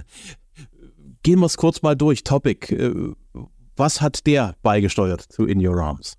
Gehen 1.22 1.38
wir 1.38 1.46
es 1.46 1.56
kurz 1.56 1.80
mal 1.80 1.94
durch. 1.94 2.24
Topic, 2.24 2.74
äh, 2.74 3.12
was 3.76 4.00
hat 4.00 4.26
der 4.26 4.56
beigesteuert 4.64 5.20
zu 5.20 5.44
In 5.44 5.64
Your 5.64 5.80
Arms? 5.80 6.14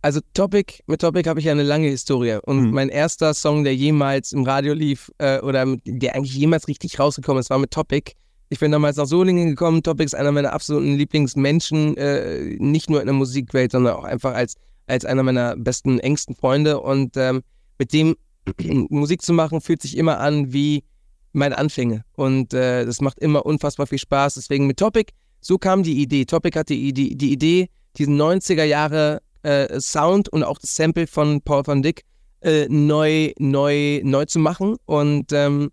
also 0.00 0.20
Topic, 0.32 0.82
mit 0.86 1.02
Topic 1.02 1.28
habe 1.28 1.38
ich 1.38 1.44
ja 1.44 1.52
eine 1.52 1.64
lange 1.64 1.88
Historie. 1.88 2.38
Und 2.42 2.68
mhm. 2.68 2.70
mein 2.70 2.88
erster 2.88 3.34
Song, 3.34 3.62
der 3.62 3.76
jemals 3.76 4.32
im 4.32 4.44
Radio 4.44 4.72
lief, 4.72 5.12
äh, 5.18 5.40
oder 5.40 5.66
der 5.84 6.14
eigentlich 6.14 6.34
jemals 6.34 6.66
richtig 6.66 6.98
rausgekommen 6.98 7.40
ist, 7.40 7.50
war 7.50 7.58
mit 7.58 7.72
Topic. 7.72 8.12
Ich 8.48 8.58
bin 8.58 8.72
damals 8.72 8.96
nach 8.96 9.04
Solingen 9.04 9.50
gekommen. 9.50 9.82
Topic 9.82 10.06
ist 10.06 10.14
einer 10.14 10.32
meiner 10.32 10.54
absoluten 10.54 10.96
Lieblingsmenschen, 10.96 11.94
äh, 11.98 12.56
nicht 12.58 12.88
nur 12.88 13.00
in 13.00 13.06
der 13.06 13.14
Musikwelt, 13.14 13.72
sondern 13.72 13.96
auch 13.96 14.04
einfach 14.04 14.32
als, 14.32 14.54
als 14.88 15.04
einer 15.04 15.22
meiner 15.22 15.56
besten, 15.56 15.98
engsten 15.98 16.34
Freunde. 16.34 16.80
Und 16.80 17.16
ähm, 17.16 17.42
mit 17.78 17.92
dem 17.92 18.16
Musik 18.90 19.22
zu 19.22 19.32
machen, 19.32 19.60
fühlt 19.60 19.82
sich 19.82 19.96
immer 19.96 20.18
an 20.20 20.52
wie 20.52 20.84
meine 21.32 21.58
Anfänge. 21.58 22.04
Und 22.16 22.54
äh, 22.54 22.84
das 22.84 23.00
macht 23.00 23.18
immer 23.18 23.46
unfassbar 23.46 23.86
viel 23.86 23.98
Spaß. 23.98 24.34
Deswegen 24.34 24.66
mit 24.66 24.78
Topic, 24.78 25.12
so 25.40 25.58
kam 25.58 25.82
die 25.82 26.00
Idee. 26.00 26.24
Topic 26.24 26.58
hatte 26.58 26.74
die, 26.74 26.92
die, 26.92 27.16
die 27.16 27.32
Idee, 27.32 27.68
diesen 27.96 28.20
90er 28.20 28.64
Jahre 28.64 29.20
äh, 29.42 29.80
Sound 29.80 30.28
und 30.28 30.42
auch 30.42 30.58
das 30.58 30.74
Sample 30.74 31.06
von 31.06 31.40
Paul 31.42 31.66
van 31.66 31.82
Dyck 31.82 32.02
äh, 32.40 32.66
neu, 32.68 33.32
neu, 33.38 34.00
neu 34.04 34.24
zu 34.24 34.38
machen. 34.38 34.76
Und 34.86 35.32
ähm, 35.32 35.70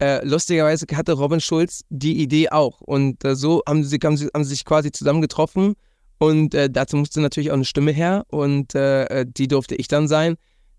äh, 0.00 0.24
lustigerweise 0.24 0.86
hatte 0.94 1.12
Robin 1.12 1.40
Schulz 1.40 1.84
die 1.90 2.22
Idee 2.22 2.48
auch. 2.50 2.80
Und 2.80 3.24
äh, 3.24 3.36
so 3.36 3.62
haben 3.66 3.84
sie, 3.84 3.98
haben, 4.02 4.16
sie, 4.16 4.28
haben 4.34 4.44
sie 4.44 4.50
sich 4.50 4.64
quasi 4.64 4.92
zusammen 4.92 5.20
getroffen. 5.20 5.74
Und 6.20 6.54
äh, 6.54 6.68
dazu 6.68 6.98
musste 6.98 7.22
natürlich 7.22 7.50
auch 7.50 7.54
eine 7.54 7.64
Stimme 7.64 7.92
her. 7.92 8.24
Und 8.28 8.74
äh, 8.74 9.24
die 9.26 9.48
durfte 9.48 9.74
ich 9.74 9.88
dann 9.88 10.06
sein. 10.06 10.36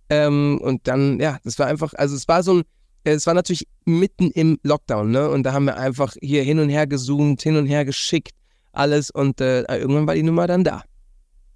Ähm, 0.09 0.59
und 0.61 0.87
dann, 0.87 1.19
ja, 1.19 1.39
das 1.43 1.57
war 1.57 1.65
einfach, 1.65 1.93
also 1.95 2.15
es 2.15 2.27
war 2.27 2.43
so 2.43 2.59
ein, 2.59 2.63
es 3.03 3.25
war 3.25 3.33
natürlich 3.33 3.67
mitten 3.85 4.29
im 4.29 4.59
Lockdown, 4.61 5.09
ne? 5.09 5.27
Und 5.29 5.41
da 5.41 5.53
haben 5.53 5.65
wir 5.65 5.77
einfach 5.77 6.13
hier 6.21 6.43
hin 6.43 6.59
und 6.59 6.69
her 6.69 6.85
gezoomt, 6.85 7.41
hin 7.41 7.55
und 7.55 7.65
her 7.65 7.85
geschickt, 7.85 8.35
alles. 8.71 9.09
Und 9.09 9.41
irgendwann 9.41 10.05
war 10.05 10.13
die 10.13 10.21
Nummer 10.21 10.45
dann 10.45 10.63
da. 10.63 10.83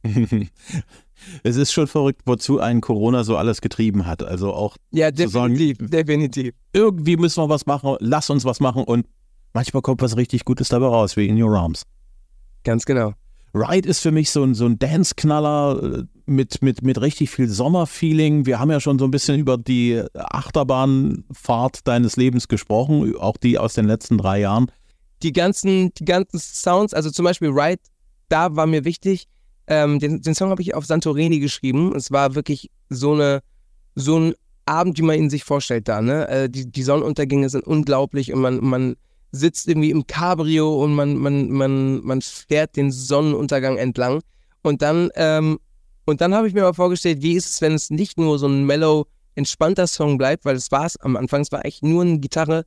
es 1.43 1.55
ist 1.55 1.71
schon 1.71 1.85
verrückt, 1.85 2.21
wozu 2.25 2.59
ein 2.59 2.81
Corona 2.81 3.23
so 3.23 3.37
alles 3.37 3.61
getrieben 3.61 4.07
hat. 4.07 4.23
Also 4.23 4.51
auch 4.53 4.77
ja, 4.89 5.11
definitiv, 5.11 5.77
sagen, 5.77 5.89
definitiv. 5.89 6.55
Irgendwie 6.73 7.17
müssen 7.17 7.43
wir 7.43 7.49
was 7.49 7.67
machen, 7.67 7.97
lass 7.99 8.31
uns 8.31 8.45
was 8.45 8.59
machen 8.59 8.83
und 8.83 9.05
manchmal 9.53 9.83
kommt 9.83 10.01
was 10.01 10.17
richtig 10.17 10.45
Gutes 10.45 10.69
dabei 10.69 10.87
raus, 10.87 11.15
wie 11.17 11.27
in 11.27 11.39
Your 11.39 11.55
Arms. 11.55 11.83
Ganz 12.63 12.85
genau. 12.85 13.13
Ride 13.55 13.87
ist 13.87 14.01
für 14.01 14.11
mich 14.11 14.31
so 14.31 14.43
ein, 14.43 14.53
so 14.53 14.65
ein 14.65 14.77
Dance-Knaller 14.77 15.99
äh, 15.99 16.03
mit, 16.25 16.61
mit, 16.61 16.81
mit 16.81 16.99
richtig 16.99 17.29
viel 17.29 17.47
Sommerfeeling. 17.47 18.45
Wir 18.45 18.59
haben 18.59 18.69
ja 18.69 18.81
schon 18.81 18.99
so 18.99 19.05
ein 19.05 19.11
bisschen 19.11 19.39
über 19.39 19.57
die 19.57 20.03
Achterbahnfahrt 20.13 21.87
deines 21.87 22.17
Lebens 22.17 22.49
gesprochen, 22.49 23.15
auch 23.15 23.37
die 23.37 23.57
aus 23.57 23.73
den 23.73 23.85
letzten 23.85 24.17
drei 24.17 24.41
Jahren. 24.41 24.69
Die 25.23 25.31
ganzen, 25.31 25.93
die 25.93 26.05
ganzen 26.05 26.37
Sounds, 26.37 26.93
also 26.93 27.09
zum 27.09 27.23
Beispiel 27.23 27.49
Ride, 27.49 27.81
da 28.27 28.55
war 28.57 28.67
mir 28.67 28.83
wichtig, 28.83 29.27
ähm, 29.67 29.99
den, 29.99 30.21
den 30.21 30.35
Song 30.35 30.49
habe 30.49 30.61
ich 30.61 30.75
auf 30.75 30.85
Santorini 30.85 31.39
geschrieben. 31.39 31.95
Es 31.95 32.11
war 32.11 32.35
wirklich 32.35 32.69
so 32.89 33.13
eine, 33.13 33.41
so 33.95 34.19
ein 34.19 34.33
Abend, 34.65 34.97
wie 34.97 35.03
man 35.03 35.17
ihn 35.17 35.29
sich 35.29 35.45
vorstellt 35.45 35.87
da. 35.87 36.01
Ne? 36.01 36.27
Äh, 36.27 36.49
die, 36.49 36.69
die 36.69 36.83
Sonnenuntergänge 36.83 37.49
sind 37.49 37.65
unglaublich 37.65 38.33
und 38.33 38.41
man, 38.41 38.63
man 38.63 38.95
sitzt 39.35 39.67
irgendwie 39.67 39.91
im 39.91 40.07
Cabrio 40.07 40.83
und 40.83 40.93
man, 40.93 41.17
man, 41.17 41.49
man, 41.49 42.03
man 42.03 42.21
fährt 42.21 42.75
den 42.75 42.91
Sonnenuntergang 42.91 43.77
entlang. 43.77 44.21
Und 44.61 44.81
dann, 44.81 45.09
ähm, 45.15 45.59
und 46.05 46.21
dann 46.21 46.33
habe 46.33 46.47
ich 46.47 46.53
mir 46.53 46.61
mal 46.61 46.73
vorgestellt, 46.73 47.21
wie 47.21 47.33
ist 47.33 47.49
es, 47.49 47.61
wenn 47.61 47.73
es 47.73 47.89
nicht 47.89 48.17
nur 48.17 48.39
so 48.39 48.47
ein 48.47 48.65
mellow, 48.65 49.07
entspannter 49.35 49.87
Song 49.87 50.17
bleibt, 50.17 50.45
weil 50.45 50.55
es 50.55 50.71
war 50.71 50.85
es 50.85 50.97
am 50.97 51.15
Anfang, 51.17 51.41
es 51.41 51.51
war 51.51 51.65
echt 51.65 51.83
nur 51.83 52.03
ein 52.03 52.21
Gitarre, 52.21 52.65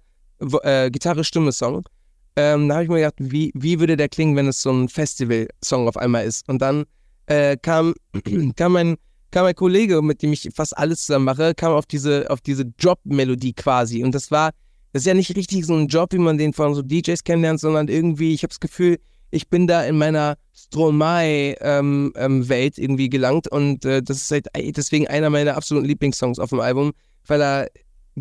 äh, 0.62 0.90
Gitarre-Stimme-Song. 0.90 1.88
Ähm, 2.36 2.68
da 2.68 2.74
habe 2.74 2.84
ich 2.84 2.90
mir 2.90 2.98
gedacht, 2.98 3.14
wie, 3.18 3.50
wie 3.54 3.80
würde 3.80 3.96
der 3.96 4.08
klingen, 4.08 4.36
wenn 4.36 4.46
es 4.46 4.62
so 4.62 4.70
ein 4.70 4.88
Festival-Song 4.88 5.88
auf 5.88 5.96
einmal 5.96 6.24
ist? 6.24 6.48
Und 6.48 6.60
dann 6.60 6.84
äh, 7.26 7.56
kam, 7.56 7.94
kam, 8.56 8.72
mein, 8.72 8.96
kam 9.30 9.44
mein 9.44 9.54
Kollege, 9.54 10.02
mit 10.02 10.22
dem 10.22 10.32
ich 10.32 10.48
fast 10.54 10.76
alles 10.76 11.06
zusammen 11.06 11.24
mache, 11.24 11.54
kam 11.54 11.72
auf 11.72 11.86
diese, 11.86 12.30
auf 12.30 12.40
diese 12.40 12.64
Job-Melodie 12.78 13.54
quasi. 13.54 14.04
Und 14.04 14.14
das 14.14 14.30
war, 14.30 14.50
das 14.92 15.02
ist 15.02 15.06
ja 15.06 15.14
nicht 15.14 15.36
richtig 15.36 15.66
so 15.66 15.74
ein 15.74 15.88
Job, 15.88 16.12
wie 16.12 16.18
man 16.18 16.38
den 16.38 16.52
von 16.52 16.74
so 16.74 16.82
DJs 16.82 17.22
kennenlernt, 17.24 17.60
sondern 17.60 17.88
irgendwie, 17.88 18.34
ich 18.34 18.42
habe 18.42 18.48
das 18.48 18.60
Gefühl, 18.60 18.98
ich 19.30 19.48
bin 19.48 19.66
da 19.66 19.84
in 19.84 19.98
meiner 19.98 20.36
Stromae-Welt 20.54 21.58
ähm, 21.60 22.12
ähm, 22.16 22.46
irgendwie 22.48 23.10
gelangt 23.10 23.48
und 23.48 23.84
äh, 23.84 24.02
das 24.02 24.22
ist 24.22 24.30
halt 24.30 24.46
deswegen 24.76 25.06
einer 25.06 25.30
meiner 25.30 25.56
absoluten 25.56 25.86
Lieblingssongs 25.86 26.38
auf 26.38 26.50
dem 26.50 26.60
Album, 26.60 26.92
weil 27.26 27.42
er 27.42 27.68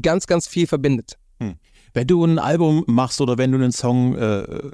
ganz, 0.01 0.27
ganz 0.27 0.47
viel 0.47 0.67
verbindet. 0.67 1.17
Hm. 1.39 1.55
Wenn 1.93 2.07
du 2.07 2.23
ein 2.25 2.39
Album 2.39 2.83
machst 2.87 3.21
oder 3.21 3.37
wenn 3.37 3.51
du 3.51 3.57
einen 3.57 3.71
Song 3.71 4.15
äh, 4.15 4.71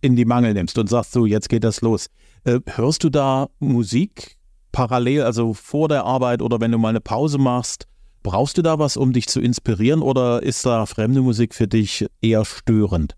in 0.00 0.16
die 0.16 0.24
Mangel 0.24 0.54
nimmst 0.54 0.78
und 0.78 0.88
sagst, 0.88 1.12
so, 1.12 1.26
jetzt 1.26 1.48
geht 1.48 1.64
das 1.64 1.82
los, 1.82 2.08
äh, 2.44 2.60
hörst 2.66 3.04
du 3.04 3.10
da 3.10 3.48
Musik 3.58 4.38
parallel, 4.72 5.22
also 5.22 5.54
vor 5.54 5.88
der 5.88 6.04
Arbeit 6.04 6.42
oder 6.42 6.60
wenn 6.60 6.72
du 6.72 6.78
mal 6.78 6.88
eine 6.88 7.00
Pause 7.00 7.38
machst? 7.38 7.86
Brauchst 8.24 8.56
du 8.56 8.62
da 8.62 8.78
was, 8.78 8.96
um 8.96 9.12
dich 9.12 9.28
zu 9.28 9.38
inspirieren 9.38 10.00
oder 10.00 10.42
ist 10.42 10.64
da 10.64 10.86
fremde 10.86 11.20
Musik 11.20 11.54
für 11.54 11.68
dich 11.68 12.06
eher 12.22 12.46
störend? 12.46 13.16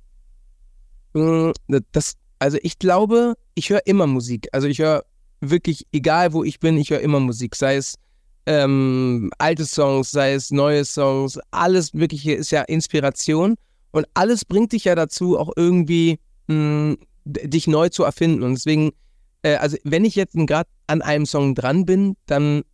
Hm, 1.14 1.52
das, 1.92 2.16
also 2.40 2.58
ich 2.60 2.80
glaube, 2.80 3.34
ich 3.54 3.70
höre 3.70 3.86
immer 3.86 4.08
Musik. 4.08 4.48
Also 4.50 4.66
ich 4.66 4.80
höre 4.80 5.04
wirklich, 5.40 5.86
egal 5.92 6.32
wo 6.32 6.42
ich 6.42 6.58
bin, 6.58 6.76
ich 6.76 6.90
höre 6.90 7.00
immer 7.00 7.20
Musik. 7.20 7.54
Sei 7.54 7.76
es 7.76 7.94
ähm, 8.46 9.30
alte 9.38 9.64
Songs, 9.64 10.10
sei 10.10 10.32
es 10.32 10.50
neue 10.50 10.84
Songs, 10.84 11.38
alles 11.52 11.94
Wirkliche 11.94 12.32
ist 12.32 12.50
ja 12.50 12.62
Inspiration 12.62 13.54
und 13.92 14.06
alles 14.14 14.44
bringt 14.44 14.72
dich 14.72 14.84
ja 14.84 14.96
dazu, 14.96 15.38
auch 15.38 15.52
irgendwie 15.54 16.18
mh, 16.48 16.54
hm, 16.54 16.98
dich 17.24 17.68
neu 17.68 17.90
zu 17.90 18.02
erfinden. 18.02 18.42
Und 18.42 18.54
deswegen, 18.54 18.90
äh, 19.42 19.54
also 19.54 19.76
wenn 19.84 20.04
ich 20.04 20.16
jetzt 20.16 20.34
gerade 20.34 20.68
an 20.88 21.00
einem 21.00 21.26
Song 21.26 21.54
dran 21.54 21.86
bin, 21.86 22.16
dann 22.26 22.64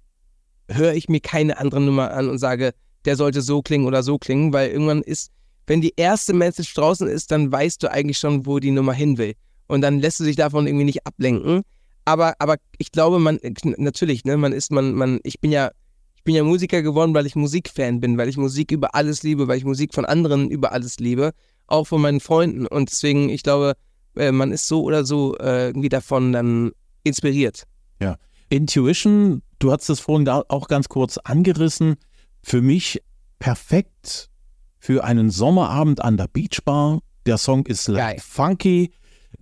höre 0.68 0.94
ich 0.94 1.08
mir 1.08 1.20
keine 1.20 1.58
andere 1.58 1.80
Nummer 1.80 2.12
an 2.12 2.28
und 2.28 2.38
sage, 2.38 2.72
der 3.04 3.16
sollte 3.16 3.42
so 3.42 3.62
klingen 3.62 3.86
oder 3.86 4.02
so 4.02 4.18
klingen, 4.18 4.52
weil 4.52 4.70
irgendwann 4.70 5.02
ist, 5.02 5.30
wenn 5.66 5.80
die 5.80 5.94
erste 5.96 6.32
Message 6.32 6.74
draußen 6.74 7.08
ist, 7.08 7.30
dann 7.30 7.50
weißt 7.50 7.82
du 7.82 7.90
eigentlich 7.90 8.18
schon, 8.18 8.46
wo 8.46 8.58
die 8.58 8.70
Nummer 8.70 8.92
hin 8.92 9.18
will. 9.18 9.34
Und 9.66 9.80
dann 9.80 10.00
lässt 10.00 10.20
du 10.20 10.24
sich 10.24 10.36
davon 10.36 10.66
irgendwie 10.66 10.84
nicht 10.84 11.06
ablenken 11.06 11.62
aber, 12.04 12.34
aber 12.38 12.56
ich 12.78 12.92
glaube, 12.92 13.18
man, 13.18 13.38
natürlich, 13.76 14.24
ne, 14.24 14.36
man 14.36 14.52
ist, 14.52 14.72
man, 14.72 14.94
man, 14.94 15.20
ich 15.22 15.40
bin 15.40 15.52
ja, 15.52 15.70
ich 16.16 16.24
bin 16.24 16.34
ja 16.34 16.44
Musiker 16.44 16.82
geworden, 16.82 17.14
weil 17.14 17.26
ich 17.26 17.36
Musikfan 17.36 18.00
bin, 18.00 18.18
weil 18.18 18.28
ich 18.28 18.36
Musik 18.36 18.70
über 18.70 18.94
alles 18.94 19.22
liebe, 19.22 19.48
weil 19.48 19.58
ich 19.58 19.64
Musik 19.64 19.94
von 19.94 20.04
anderen 20.04 20.50
über 20.50 20.72
alles 20.72 20.98
liebe, 20.98 21.32
auch 21.66 21.86
von 21.86 22.00
meinen 22.00 22.20
Freunden. 22.20 22.66
Und 22.66 22.90
deswegen, 22.90 23.28
ich 23.28 23.42
glaube, 23.42 23.74
äh, 24.16 24.32
man 24.32 24.52
ist 24.52 24.68
so 24.68 24.82
oder 24.82 25.04
so 25.04 25.36
äh, 25.38 25.68
irgendwie 25.68 25.88
davon 25.88 26.32
dann 26.32 26.72
inspiriert. 27.04 27.64
Ja. 28.00 28.16
Intuition, 28.50 29.42
du 29.62 29.72
hast 29.72 29.88
das 29.88 30.00
vorhin 30.00 30.28
auch 30.28 30.68
ganz 30.68 30.88
kurz 30.88 31.18
angerissen. 31.18 31.96
Für 32.42 32.62
mich 32.62 33.02
perfekt 33.38 34.30
für 34.78 35.04
einen 35.04 35.30
Sommerabend 35.30 36.02
an 36.02 36.16
der 36.16 36.28
Beachbar. 36.28 37.00
Der 37.26 37.38
Song 37.38 37.66
ist 37.66 37.86
Geil. 37.86 38.16
funky, 38.20 38.92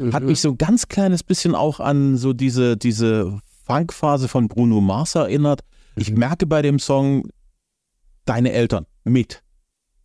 Mhm. 0.00 0.12
Hat 0.12 0.22
mich 0.22 0.40
so 0.40 0.50
ein 0.50 0.58
ganz 0.58 0.88
kleines 0.88 1.22
bisschen 1.22 1.54
auch 1.54 1.80
an 1.80 2.16
so 2.16 2.32
diese, 2.32 2.76
diese 2.76 3.38
Funkphase 3.66 4.28
von 4.28 4.48
Bruno 4.48 4.80
Mars 4.80 5.14
erinnert. 5.14 5.62
Mhm. 5.94 6.02
Ich 6.02 6.12
merke 6.12 6.46
bei 6.46 6.62
dem 6.62 6.78
Song 6.78 7.28
deine 8.24 8.52
Eltern 8.52 8.86
mit. 9.04 9.42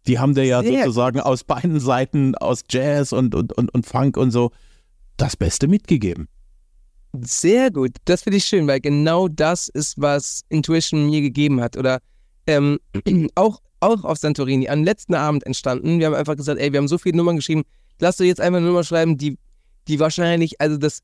Die 0.08 0.20
haben 0.20 0.36
dir 0.36 0.44
ja 0.46 0.62
Sehr. 0.62 0.84
sozusagen 0.84 1.20
aus 1.20 1.44
beiden 1.44 1.80
Seiten, 1.80 2.36
aus 2.36 2.64
Jazz 2.70 3.12
und, 3.12 3.34
und, 3.34 3.54
und, 3.54 3.74
und 3.74 3.86
Funk 3.86 4.18
und 4.18 4.32
so, 4.32 4.52
das 5.18 5.36
Beste 5.36 5.68
mitgegeben. 5.68 6.28
Sehr 7.24 7.72
gut. 7.72 7.92
Das 8.06 8.24
finde 8.24 8.38
ich 8.38 8.46
schön, 8.46 8.68
weil 8.68 8.80
genau 8.80 9.28
das 9.28 9.68
ist, 9.68 10.00
was 10.00 10.42
Intuition 10.50 11.06
mir 11.06 11.22
gegeben 11.22 11.62
hat. 11.62 11.78
Oder 11.78 12.00
ähm, 12.48 12.80
auch, 13.36 13.62
auch 13.80 14.04
auf 14.04 14.18
Santorini, 14.18 14.70
am 14.70 14.84
letzten 14.84 15.14
Abend 15.14 15.46
entstanden. 15.46 16.00
Wir 16.00 16.08
haben 16.08 16.14
einfach 16.16 16.36
gesagt, 16.36 16.60
ey, 16.60 16.72
wir 16.72 16.80
haben 16.80 16.88
so 16.88 16.98
viele 16.98 17.18
Nummern 17.18 17.36
geschrieben, 17.36 17.64
lass 18.00 18.18
doch 18.18 18.26
jetzt 18.26 18.42
einfach 18.42 18.58
eine 18.58 18.68
Nummer 18.68 18.84
schreiben, 18.84 19.18
die 19.18 19.38
die 19.88 20.00
wahrscheinlich, 20.00 20.60
also 20.60 20.78
das 20.78 21.02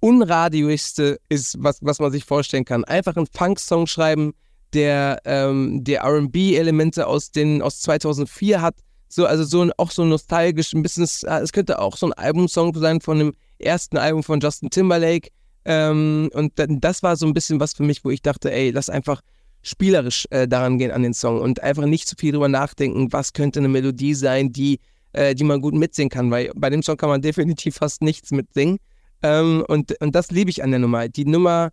unradioigste 0.00 1.18
ist, 1.28 1.56
was, 1.58 1.78
was 1.80 1.98
man 1.98 2.12
sich 2.12 2.24
vorstellen 2.24 2.64
kann. 2.64 2.84
Einfach 2.84 3.16
einen 3.16 3.26
Funk-Song 3.26 3.86
schreiben, 3.86 4.34
der, 4.72 5.20
ähm, 5.24 5.84
der 5.84 6.04
RB-Elemente 6.04 7.06
aus, 7.06 7.30
aus 7.60 7.80
2004 7.80 8.60
hat. 8.60 8.74
So, 9.08 9.26
also 9.26 9.44
so 9.44 9.62
ein, 9.62 9.72
auch 9.76 9.90
so 9.90 10.04
nostalgisch, 10.04 10.72
ein 10.72 10.82
bisschen, 10.82 11.04
es 11.04 11.52
könnte 11.52 11.78
auch 11.78 11.96
so 11.96 12.06
ein 12.06 12.12
Albumsong 12.12 12.74
sein 12.74 13.00
von 13.00 13.18
dem 13.18 13.32
ersten 13.58 13.96
Album 13.96 14.22
von 14.22 14.40
Justin 14.40 14.70
Timberlake. 14.70 15.30
Ähm, 15.66 16.30
und 16.32 16.52
das 16.56 17.02
war 17.02 17.16
so 17.16 17.26
ein 17.26 17.34
bisschen 17.34 17.60
was 17.60 17.74
für 17.74 17.82
mich, 17.82 18.04
wo 18.04 18.10
ich 18.10 18.22
dachte, 18.22 18.52
ey, 18.52 18.70
lass 18.70 18.88
einfach 18.88 19.20
spielerisch 19.62 20.26
äh, 20.30 20.46
daran 20.46 20.78
gehen 20.78 20.92
an 20.92 21.02
den 21.02 21.12
Song 21.12 21.40
und 21.40 21.62
einfach 21.62 21.86
nicht 21.86 22.06
zu 22.06 22.14
viel 22.16 22.32
drüber 22.32 22.48
nachdenken, 22.48 23.12
was 23.12 23.32
könnte 23.32 23.58
eine 23.58 23.68
Melodie 23.68 24.14
sein, 24.14 24.52
die 24.52 24.78
äh, 25.16 25.34
die 25.34 25.44
man 25.44 25.60
gut 25.60 25.74
mitsingen 25.74 26.10
kann, 26.10 26.30
weil 26.30 26.52
bei 26.54 26.70
dem 26.70 26.82
Song 26.82 26.96
kann 26.96 27.08
man 27.08 27.22
definitiv 27.22 27.76
fast 27.76 28.02
nichts 28.02 28.30
mitsingen. 28.30 28.78
Ähm, 29.22 29.64
und, 29.66 29.98
und 30.00 30.14
das 30.14 30.30
liebe 30.30 30.50
ich 30.50 30.62
an 30.62 30.70
der 30.70 30.78
Nummer. 30.78 31.08
Die 31.08 31.24
Nummer, 31.24 31.70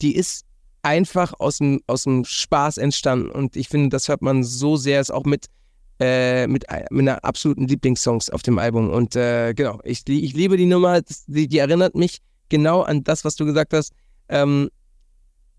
die 0.00 0.16
ist 0.16 0.44
einfach 0.82 1.34
aus 1.38 1.58
dem, 1.58 1.80
aus 1.86 2.04
dem 2.04 2.24
Spaß 2.24 2.78
entstanden 2.78 3.30
und 3.30 3.56
ich 3.56 3.68
finde, 3.68 3.90
das 3.90 4.08
hört 4.08 4.22
man 4.22 4.44
so 4.44 4.76
sehr, 4.76 5.00
ist 5.00 5.12
auch 5.12 5.24
mit, 5.24 5.46
äh, 6.00 6.46
mit, 6.46 6.64
mit 6.90 7.00
einer 7.08 7.24
absoluten 7.24 7.66
Lieblingssongs 7.66 8.30
auf 8.30 8.42
dem 8.42 8.58
Album. 8.58 8.90
Und 8.90 9.14
äh, 9.16 9.52
genau, 9.52 9.80
ich, 9.84 10.08
ich 10.08 10.32
liebe 10.32 10.56
die 10.56 10.66
Nummer, 10.66 11.00
die, 11.26 11.48
die 11.48 11.58
erinnert 11.58 11.94
mich 11.94 12.18
genau 12.48 12.82
an 12.82 13.04
das, 13.04 13.24
was 13.24 13.36
du 13.36 13.44
gesagt 13.44 13.72
hast. 13.72 13.92
Ähm, 14.28 14.70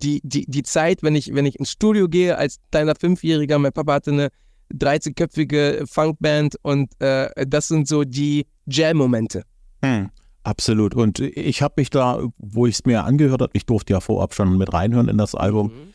die, 0.01 0.21
die, 0.23 0.45
die 0.47 0.63
Zeit, 0.63 1.01
wenn 1.03 1.15
ich, 1.15 1.33
wenn 1.33 1.45
ich 1.45 1.57
ins 1.57 1.71
Studio 1.71 2.07
gehe 2.07 2.37
als 2.37 2.57
kleiner 2.71 2.95
Fünfjähriger, 2.95 3.57
mein 3.57 3.73
Papa 3.73 3.93
hatte 3.93 4.11
eine 4.11 4.29
13-köpfige 4.73 5.87
Funkband 5.87 6.55
und 6.61 6.89
äh, 6.99 7.29
das 7.47 7.67
sind 7.67 7.87
so 7.87 8.03
die 8.03 8.45
Jam-Momente. 8.65 9.43
Hm, 9.83 10.09
absolut. 10.43 10.93
Und 10.93 11.19
ich 11.19 11.61
habe 11.61 11.75
mich 11.77 11.89
da, 11.89 12.21
wo 12.37 12.67
ich 12.67 12.75
es 12.75 12.85
mir 12.85 13.03
angehört 13.03 13.41
habe, 13.41 13.51
ich 13.53 13.65
durfte 13.65 13.93
ja 13.93 13.99
vorab 13.99 14.33
schon 14.33 14.57
mit 14.57 14.73
reinhören 14.73 15.07
in 15.07 15.17
das 15.17 15.35
Album, 15.35 15.67
mhm. 15.67 15.93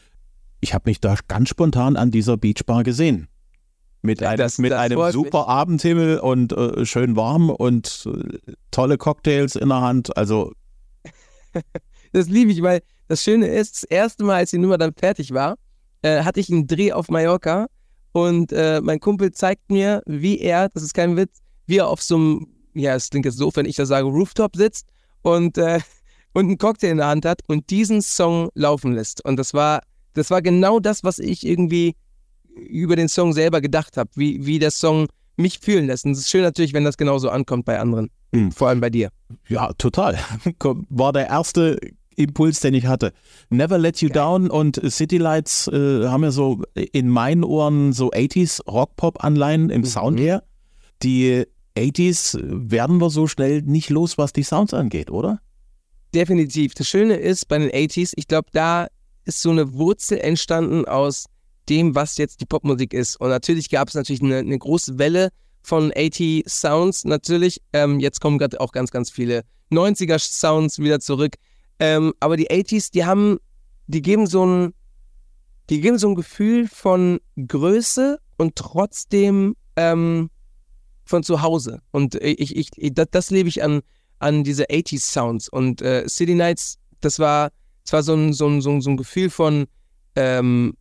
ich 0.60 0.74
habe 0.74 0.88
mich 0.90 1.00
da 1.00 1.16
ganz 1.28 1.48
spontan 1.48 1.96
an 1.96 2.10
dieser 2.10 2.36
Beachbar 2.36 2.82
gesehen. 2.82 3.28
Mit, 4.04 4.20
ein, 4.22 4.36
das, 4.36 4.58
mit 4.58 4.72
das 4.72 4.80
einem 4.80 5.12
super 5.12 5.42
mich. 5.42 5.48
Abendhimmel 5.48 6.18
und 6.18 6.52
äh, 6.52 6.84
schön 6.84 7.14
warm 7.14 7.50
und 7.50 8.08
äh, 8.12 8.52
tolle 8.72 8.98
Cocktails 8.98 9.54
in 9.54 9.68
der 9.68 9.80
Hand. 9.80 10.16
Also. 10.16 10.52
das 12.12 12.28
liebe 12.28 12.52
ich, 12.52 12.62
weil 12.62 12.82
das 13.08 13.22
Schöne 13.22 13.48
ist, 13.48 13.82
das 13.82 13.82
erste 13.84 14.24
Mal, 14.24 14.36
als 14.36 14.50
die 14.50 14.58
Nummer 14.58 14.78
dann 14.78 14.94
fertig 14.94 15.32
war, 15.32 15.56
äh, 16.02 16.22
hatte 16.22 16.40
ich 16.40 16.50
einen 16.50 16.66
Dreh 16.66 16.92
auf 16.92 17.08
Mallorca 17.08 17.66
und 18.12 18.52
äh, 18.52 18.80
mein 18.82 19.00
Kumpel 19.00 19.32
zeigt 19.32 19.70
mir, 19.70 20.02
wie 20.06 20.38
er, 20.38 20.68
das 20.68 20.82
ist 20.82 20.94
kein 20.94 21.16
Witz, 21.16 21.40
wie 21.66 21.78
er 21.78 21.88
auf 21.88 22.02
so 22.02 22.16
einem, 22.16 22.46
ja, 22.74 22.94
es 22.94 23.10
klingt 23.10 23.26
jetzt 23.26 23.38
so, 23.38 23.50
wenn 23.54 23.66
ich 23.66 23.76
das 23.76 23.88
sage, 23.88 24.06
Rooftop 24.06 24.56
sitzt 24.56 24.88
und, 25.22 25.58
äh, 25.58 25.80
und 26.32 26.46
einen 26.46 26.58
Cocktail 26.58 26.90
in 26.90 26.98
der 26.98 27.06
Hand 27.06 27.24
hat 27.24 27.40
und 27.46 27.70
diesen 27.70 28.02
Song 28.02 28.50
laufen 28.54 28.92
lässt. 28.92 29.24
Und 29.24 29.36
das 29.36 29.54
war, 29.54 29.82
das 30.14 30.30
war 30.30 30.42
genau 30.42 30.80
das, 30.80 31.04
was 31.04 31.18
ich 31.18 31.46
irgendwie 31.46 31.94
über 32.54 32.96
den 32.96 33.08
Song 33.08 33.32
selber 33.32 33.60
gedacht 33.60 33.96
habe, 33.96 34.10
wie, 34.14 34.44
wie 34.44 34.58
der 34.58 34.70
Song 34.70 35.08
mich 35.36 35.58
fühlen 35.58 35.86
lässt. 35.86 36.04
Und 36.04 36.12
es 36.12 36.20
ist 36.20 36.30
schön 36.30 36.42
natürlich, 36.42 36.72
wenn 36.72 36.84
das 36.84 36.96
genauso 36.96 37.30
ankommt 37.30 37.64
bei 37.64 37.78
anderen. 37.78 38.10
Mhm. 38.32 38.52
Vor 38.52 38.68
allem 38.68 38.80
bei 38.80 38.90
dir. 38.90 39.10
Ja, 39.48 39.72
total. 39.74 40.18
War 40.88 41.12
der 41.12 41.28
erste 41.28 41.78
Impuls, 42.16 42.60
den 42.60 42.74
ich 42.74 42.86
hatte. 42.86 43.12
Never 43.50 43.78
Let 43.78 44.00
You. 44.00 44.08
Down 44.08 44.50
und 44.50 44.80
City 44.90 45.18
Lights 45.18 45.68
äh, 45.68 46.06
haben 46.06 46.22
ja 46.22 46.30
so 46.30 46.62
in 46.74 47.08
meinen 47.08 47.44
Ohren 47.44 47.92
so 47.92 48.10
80s 48.10 48.64
Rock-Pop-Anleihen 48.70 49.70
im 49.70 49.82
mhm. 49.82 49.86
Sound 49.86 50.20
her. 50.20 50.42
Die 51.02 51.44
80s 51.76 52.38
werden 52.42 53.00
wir 53.00 53.10
so 53.10 53.26
schnell 53.26 53.62
nicht 53.62 53.90
los, 53.90 54.18
was 54.18 54.32
die 54.32 54.42
Sounds 54.42 54.74
angeht, 54.74 55.10
oder? 55.10 55.40
Definitiv. 56.14 56.74
Das 56.74 56.88
Schöne 56.88 57.14
ist 57.14 57.48
bei 57.48 57.58
den 57.58 57.70
80s, 57.70 58.12
ich 58.16 58.28
glaube, 58.28 58.48
da 58.52 58.88
ist 59.24 59.40
so 59.40 59.50
eine 59.50 59.72
Wurzel 59.74 60.18
entstanden 60.18 60.84
aus 60.84 61.26
dem, 61.68 61.94
was 61.94 62.16
jetzt 62.16 62.40
die 62.40 62.46
Popmusik 62.46 62.92
ist. 62.94 63.16
Und 63.16 63.28
natürlich 63.28 63.70
gab 63.70 63.88
es 63.88 63.94
natürlich 63.94 64.22
eine, 64.22 64.38
eine, 64.38 64.58
große 64.58 64.98
Welle 64.98 65.30
von 65.62 65.92
80 65.96 66.44
Sounds, 66.48 67.04
natürlich. 67.04 67.60
Ähm, 67.72 68.00
jetzt 68.00 68.20
kommen 68.20 68.38
gerade 68.38 68.60
auch 68.60 68.72
ganz, 68.72 68.90
ganz 68.90 69.10
viele 69.10 69.44
90er 69.70 70.18
Sounds 70.18 70.78
wieder 70.78 71.00
zurück. 71.00 71.36
Ähm, 71.78 72.12
aber 72.20 72.36
die 72.36 72.50
80s, 72.50 72.92
die 72.92 73.04
haben, 73.04 73.38
die 73.86 74.02
geben 74.02 74.26
so 74.26 74.44
ein, 74.44 74.74
die 75.70 75.80
geben 75.80 75.98
so 75.98 76.08
ein 76.08 76.14
Gefühl 76.14 76.68
von 76.68 77.20
Größe 77.36 78.18
und 78.36 78.56
trotzdem 78.56 79.54
ähm, 79.76 80.30
von 81.04 81.22
zu 81.22 81.42
Hause. 81.42 81.80
Und 81.90 82.16
ich, 82.16 82.56
ich, 82.56 82.70
ich 82.76 82.94
das, 82.94 83.06
das 83.10 83.30
lebe 83.30 83.48
ich 83.48 83.62
an, 83.62 83.80
an 84.18 84.44
diese 84.44 84.64
80s 84.64 85.00
Sounds. 85.12 85.48
Und 85.48 85.80
äh, 85.82 86.08
City 86.08 86.34
Nights, 86.34 86.78
das 87.00 87.18
war, 87.18 87.50
das 87.84 87.92
war 87.92 88.02
so 88.02 88.14
ein, 88.14 88.32
so 88.32 88.48
ein, 88.48 88.60
so 88.60 88.70
ein, 88.70 88.80
so 88.80 88.90
ein 88.90 88.96
Gefühl 88.96 89.30
von, 89.30 89.66
ähm, 90.16 90.74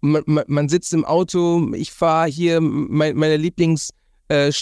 man, 0.00 0.44
man, 0.46 0.68
sitzt 0.68 0.92
im 0.94 1.04
Auto, 1.04 1.72
ich 1.74 1.92
fahre 1.92 2.28
hier, 2.28 2.60
mein, 2.60 3.16
meine 3.16 3.36
Lieblings- 3.36 3.90
äh, 4.28 4.52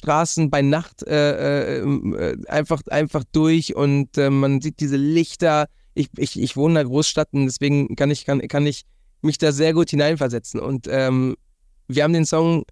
bei 0.49 0.62
Nacht 0.62 1.02
äh, 1.07 1.78
äh, 1.78 2.37
einfach, 2.49 2.83
einfach 2.88 3.25
durch 3.33 3.75
und 3.75 4.16
äh, 4.16 4.31
man 4.31 4.61
sieht 4.61 4.81
diese 4.81 4.97
Lichter. 4.97 5.66
Ich, 5.95 6.09
ich, 6.16 6.40
ich 6.40 6.57
wohne 6.57 6.75
in 6.75 6.78
einer 6.78 6.88
Großstadt 6.88 7.28
und 7.33 7.47
deswegen 7.47 7.97
kann 7.97 8.11
ich, 8.11 8.25
kann, 8.25 8.40
kann 8.47 8.66
ich 8.66 8.83
mich 9.23 9.38
da 9.38 9.52
sehr 9.52 9.73
gut 9.73 9.90
hineinversetzen. 9.90 10.61
Und 10.61 10.87
ähm, 10.88 11.37
wir 11.88 12.05
haben 12.05 12.12
den 12.12 12.26
Song, 12.26 12.64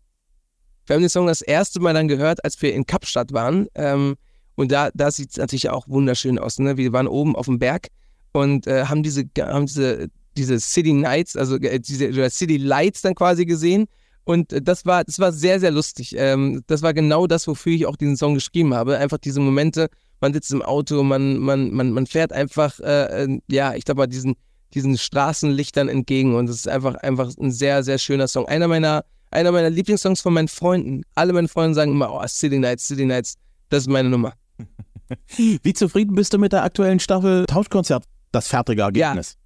wir 0.87 0.94
haben 0.94 1.02
den 1.02 1.11
Song 1.11 1.26
das 1.26 1.42
erste 1.42 1.80
Mal 1.80 1.94
dann 1.94 2.09
gehört, 2.09 2.44
als 2.44 2.61
wir 2.62 2.73
in 2.75 2.87
Kapstadt 2.87 3.33
waren. 3.33 3.66
Ähm, 3.75 4.14
und 4.54 4.71
da, 4.71 4.90
da 4.94 5.11
sieht 5.11 5.30
es 5.30 5.37
natürlich 5.37 5.71
auch 5.71 5.88
wunderschön 5.88 6.38
aus. 6.38 6.59
Ne? 6.59 6.76
Wir 6.76 6.92
waren 6.92 7.09
oben 7.09 7.35
auf 7.35 7.47
dem 7.47 7.59
Berg 7.59 7.88
und 8.33 8.66
äh, 8.66 8.85
haben 8.85 9.02
diese, 9.02 9.25
haben 9.38 9.66
diese, 9.66 10.09
diese 10.36 10.58
City 10.60 10.92
Nights, 10.92 11.36
also 11.36 11.56
äh, 11.56 11.80
diese 11.80 12.30
City 12.30 12.56
Lights 12.56 13.02
dann 13.02 13.14
quasi 13.14 13.44
gesehen. 13.44 13.86
Und 14.24 14.52
äh, 14.52 14.62
das 14.62 14.86
war, 14.86 15.04
das 15.04 15.18
war 15.18 15.32
sehr, 15.32 15.60
sehr 15.60 15.70
lustig. 15.70 16.14
Ähm, 16.16 16.62
das 16.66 16.82
war 16.82 16.94
genau 16.94 17.26
das, 17.26 17.46
wofür 17.46 17.72
ich 17.72 17.86
auch 17.86 17.96
diesen 17.96 18.16
Song 18.16 18.34
geschrieben 18.34 18.74
habe. 18.74 18.98
Einfach 18.98 19.18
diese 19.18 19.40
Momente, 19.40 19.88
man 20.20 20.32
sitzt 20.32 20.52
im 20.52 20.62
Auto, 20.62 21.02
man, 21.02 21.38
man, 21.38 21.70
man, 21.70 21.90
man 21.90 22.06
fährt 22.06 22.32
einfach, 22.32 22.80
äh, 22.80 23.24
äh 23.24 23.40
ja, 23.48 23.74
ich 23.74 23.84
glaube 23.84 23.98
mal, 23.98 24.06
diesen, 24.06 24.34
diesen 24.72 24.98
Straßenlichtern 24.98 25.88
entgegen. 25.88 26.34
Und 26.34 26.48
es 26.48 26.56
ist 26.56 26.68
einfach, 26.68 26.94
einfach 26.96 27.30
ein 27.38 27.52
sehr, 27.52 27.82
sehr 27.82 27.98
schöner 27.98 28.28
Song. 28.28 28.46
Einer 28.46 28.68
meiner, 28.68 29.04
einer 29.30 29.52
meiner 29.52 29.70
Lieblingssongs 29.70 30.20
von 30.20 30.32
meinen 30.32 30.48
Freunden. 30.48 31.02
Alle 31.14 31.32
meine 31.32 31.48
Freunde 31.48 31.74
sagen 31.74 31.92
immer, 31.92 32.12
oh, 32.12 32.26
City 32.26 32.58
Nights, 32.58 32.86
City 32.86 33.04
Nights, 33.04 33.34
das 33.68 33.80
ist 33.84 33.88
meine 33.88 34.08
Nummer. 34.08 34.32
Wie 35.36 35.72
zufrieden 35.74 36.14
bist 36.14 36.32
du 36.32 36.38
mit 36.38 36.52
der 36.52 36.62
aktuellen 36.62 37.00
Staffel 37.00 37.44
Tauschkonzert? 37.46 38.04
Das 38.32 38.48
fertige 38.48 38.82
Ergebnis. 38.82 39.32
Ja. 39.32 39.43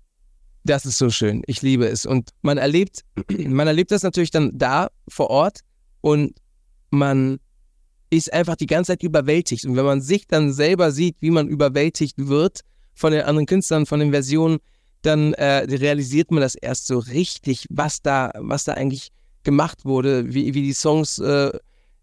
Das 0.69 0.85
ist 0.85 0.99
so 0.99 1.09
schön. 1.09 1.43
Ich 1.47 1.63
liebe 1.63 1.87
es. 1.87 2.05
Und 2.05 2.29
man 2.43 2.59
erlebt, 2.59 3.03
man 3.39 3.67
erlebt 3.67 3.91
das 3.91 4.03
natürlich 4.03 4.31
dann 4.31 4.51
da 4.53 4.89
vor 5.09 5.31
Ort 5.31 5.61
und 6.03 6.35
man 6.91 7.39
ist 8.11 8.31
einfach 8.35 8.55
die 8.55 8.67
ganze 8.67 8.93
Zeit 8.93 9.03
überwältigt. 9.03 9.65
Und 9.65 9.77
wenn 9.77 9.87
man 9.87 10.03
sich 10.03 10.27
dann 10.27 10.53
selber 10.53 10.93
sieht, 10.93 11.17
wie 11.21 11.31
man 11.31 11.49
überwältigt 11.49 12.17
wird 12.19 12.61
von 12.95 13.13
den 13.13 13.23
anderen 13.23 13.47
Künstlern, 13.47 13.87
von 13.87 14.01
den 14.01 14.11
Versionen, 14.11 14.59
dann 15.01 15.33
äh, 15.35 15.65
realisiert 15.75 16.31
man 16.31 16.43
das 16.43 16.55
erst 16.55 16.87
so 16.87 16.99
richtig, 16.99 17.65
was 17.71 18.03
da, 18.03 18.31
was 18.37 18.65
da 18.65 18.75
eigentlich 18.75 19.09
gemacht 19.45 19.87
wurde, 19.87 20.35
wie, 20.35 20.53
wie 20.53 20.63
die 20.63 20.75
Songs 20.75 21.19
äh, 21.19 21.51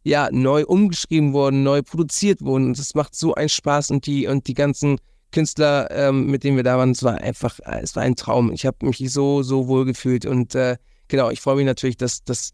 ja 0.04 0.30
neu 0.32 0.66
umgeschrieben 0.66 1.34
wurden, 1.34 1.62
neu 1.62 1.84
produziert 1.84 2.42
wurden. 2.42 2.66
Und 2.66 2.80
es 2.80 2.96
macht 2.96 3.14
so 3.14 3.36
einen 3.36 3.50
Spaß 3.50 3.92
und 3.92 4.08
die 4.08 4.26
und 4.26 4.48
die 4.48 4.56
ganzen 4.56 4.98
Künstler, 5.32 5.90
ähm, 5.92 6.28
mit 6.28 6.44
denen 6.44 6.58
wir 6.58 6.64
da 6.64 6.78
waren, 6.78 6.92
es 6.92 7.04
war 7.04 7.16
einfach, 7.16 7.60
äh, 7.60 7.82
es 7.82 7.96
war 7.96 8.04
ein 8.04 8.16
Traum. 8.16 8.52
Ich 8.52 8.66
habe 8.66 8.86
mich 8.86 9.00
so, 9.12 9.44
so 9.44 9.68
wohl 9.68 9.86
gefühlt 9.86 10.26
und 10.26 10.56
äh, 10.56 10.78
genau, 11.08 11.30
ich 11.30 11.42
freue 11.42 11.58
mich 11.58 11.66
natürlich, 11.66 11.98
dass, 11.98 12.24
dass, 12.24 12.52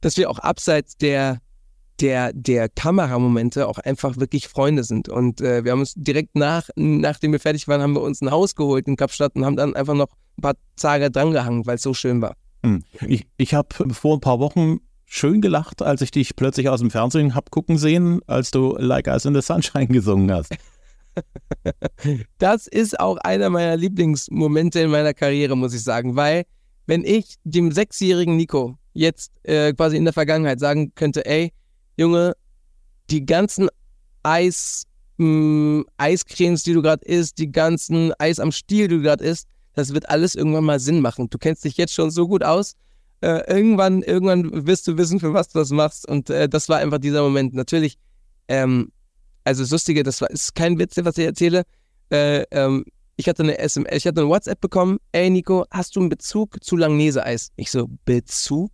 dass 0.00 0.16
wir 0.16 0.30
auch 0.30 0.38
abseits 0.38 0.96
der, 0.96 1.40
der, 2.00 2.32
der 2.32 2.68
Kameramomente 2.68 3.66
auch 3.66 3.78
einfach 3.78 4.18
wirklich 4.18 4.48
Freunde 4.48 4.84
sind. 4.84 5.08
Und 5.08 5.40
äh, 5.40 5.64
wir 5.64 5.72
haben 5.72 5.80
uns 5.80 5.94
direkt 5.94 6.36
nach, 6.36 6.68
nachdem 6.76 7.32
wir 7.32 7.40
fertig 7.40 7.66
waren, 7.68 7.82
haben 7.82 7.94
wir 7.94 8.02
uns 8.02 8.20
ein 8.20 8.30
Haus 8.30 8.54
geholt 8.54 8.86
in 8.86 8.96
Kapstadt 8.96 9.34
und 9.34 9.44
haben 9.44 9.56
dann 9.56 9.74
einfach 9.74 9.94
noch 9.94 10.08
ein 10.36 10.42
paar 10.42 10.54
Tage 10.76 11.10
drangehangen, 11.10 11.66
weil 11.66 11.76
es 11.76 11.82
so 11.82 11.94
schön 11.94 12.22
war. 12.22 12.34
Hm. 12.62 12.84
Ich, 13.06 13.26
ich 13.36 13.54
habe 13.54 13.68
vor 13.92 14.16
ein 14.16 14.20
paar 14.20 14.40
Wochen 14.40 14.80
schön 15.06 15.40
gelacht, 15.40 15.82
als 15.82 16.02
ich 16.02 16.10
dich 16.10 16.36
plötzlich 16.36 16.68
aus 16.68 16.80
dem 16.80 16.90
Fernsehen 16.90 17.34
habe 17.34 17.50
gucken 17.50 17.78
sehen, 17.78 18.20
als 18.26 18.50
du 18.50 18.76
Like 18.78 19.08
Ice 19.08 19.26
in 19.26 19.34
the 19.34 19.40
Sunshine 19.40 19.86
gesungen 19.88 20.30
hast. 20.30 20.54
das 22.38 22.66
ist 22.66 22.98
auch 22.98 23.16
einer 23.18 23.50
meiner 23.50 23.76
Lieblingsmomente 23.76 24.80
in 24.80 24.90
meiner 24.90 25.14
Karriere, 25.14 25.56
muss 25.56 25.74
ich 25.74 25.82
sagen, 25.82 26.16
weil 26.16 26.44
wenn 26.86 27.04
ich 27.04 27.36
dem 27.44 27.70
sechsjährigen 27.70 28.36
Nico 28.36 28.78
jetzt 28.94 29.32
äh, 29.42 29.72
quasi 29.74 29.96
in 29.96 30.04
der 30.04 30.14
Vergangenheit 30.14 30.60
sagen 30.60 30.92
könnte, 30.94 31.24
ey, 31.26 31.52
Junge, 31.96 32.34
die 33.10 33.24
ganzen 33.26 33.68
Eis, 34.22 34.84
mh, 35.18 35.26
hm, 35.26 35.86
Eiscremes, 35.98 36.62
die 36.62 36.72
du 36.72 36.82
gerade 36.82 37.04
isst, 37.04 37.38
die 37.38 37.52
ganzen 37.52 38.12
Eis 38.18 38.40
am 38.40 38.52
Stiel, 38.52 38.88
die 38.88 38.96
du 38.96 39.02
gerade 39.02 39.24
isst, 39.24 39.48
das 39.74 39.94
wird 39.94 40.08
alles 40.08 40.34
irgendwann 40.34 40.64
mal 40.64 40.80
Sinn 40.80 41.00
machen. 41.00 41.30
Du 41.30 41.38
kennst 41.38 41.64
dich 41.64 41.76
jetzt 41.76 41.94
schon 41.94 42.10
so 42.10 42.26
gut 42.26 42.42
aus. 42.42 42.74
Äh, 43.20 43.48
irgendwann, 43.48 44.02
irgendwann 44.02 44.66
wirst 44.66 44.86
du 44.88 44.96
wissen, 44.96 45.20
für 45.20 45.32
was 45.34 45.48
du 45.48 45.58
das 45.58 45.70
machst. 45.70 46.08
Und 46.08 46.30
äh, 46.30 46.48
das 46.48 46.68
war 46.68 46.78
einfach 46.78 46.98
dieser 46.98 47.22
Moment. 47.22 47.54
Natürlich 47.54 47.98
ähm, 48.48 48.90
also 49.44 49.62
das 49.62 49.70
Lustige, 49.70 50.02
das 50.02 50.20
war, 50.20 50.30
ist 50.30 50.54
kein 50.54 50.78
Witz, 50.78 50.96
was 50.96 51.18
ich 51.18 51.26
erzähle. 51.26 51.62
Äh, 52.10 52.44
ähm, 52.50 52.84
ich 53.16 53.28
hatte 53.28 53.42
eine 53.42 53.58
SMS, 53.58 53.92
ich 53.92 54.06
hatte 54.06 54.20
eine 54.20 54.30
WhatsApp 54.30 54.60
bekommen. 54.60 54.98
Ey 55.12 55.28
Nico, 55.30 55.64
hast 55.70 55.96
du 55.96 56.00
einen 56.00 56.08
Bezug 56.08 56.62
zu 56.62 56.76
Langnese-Eis? 56.76 57.50
Ich 57.56 57.70
so, 57.70 57.88
Bezug? 58.04 58.70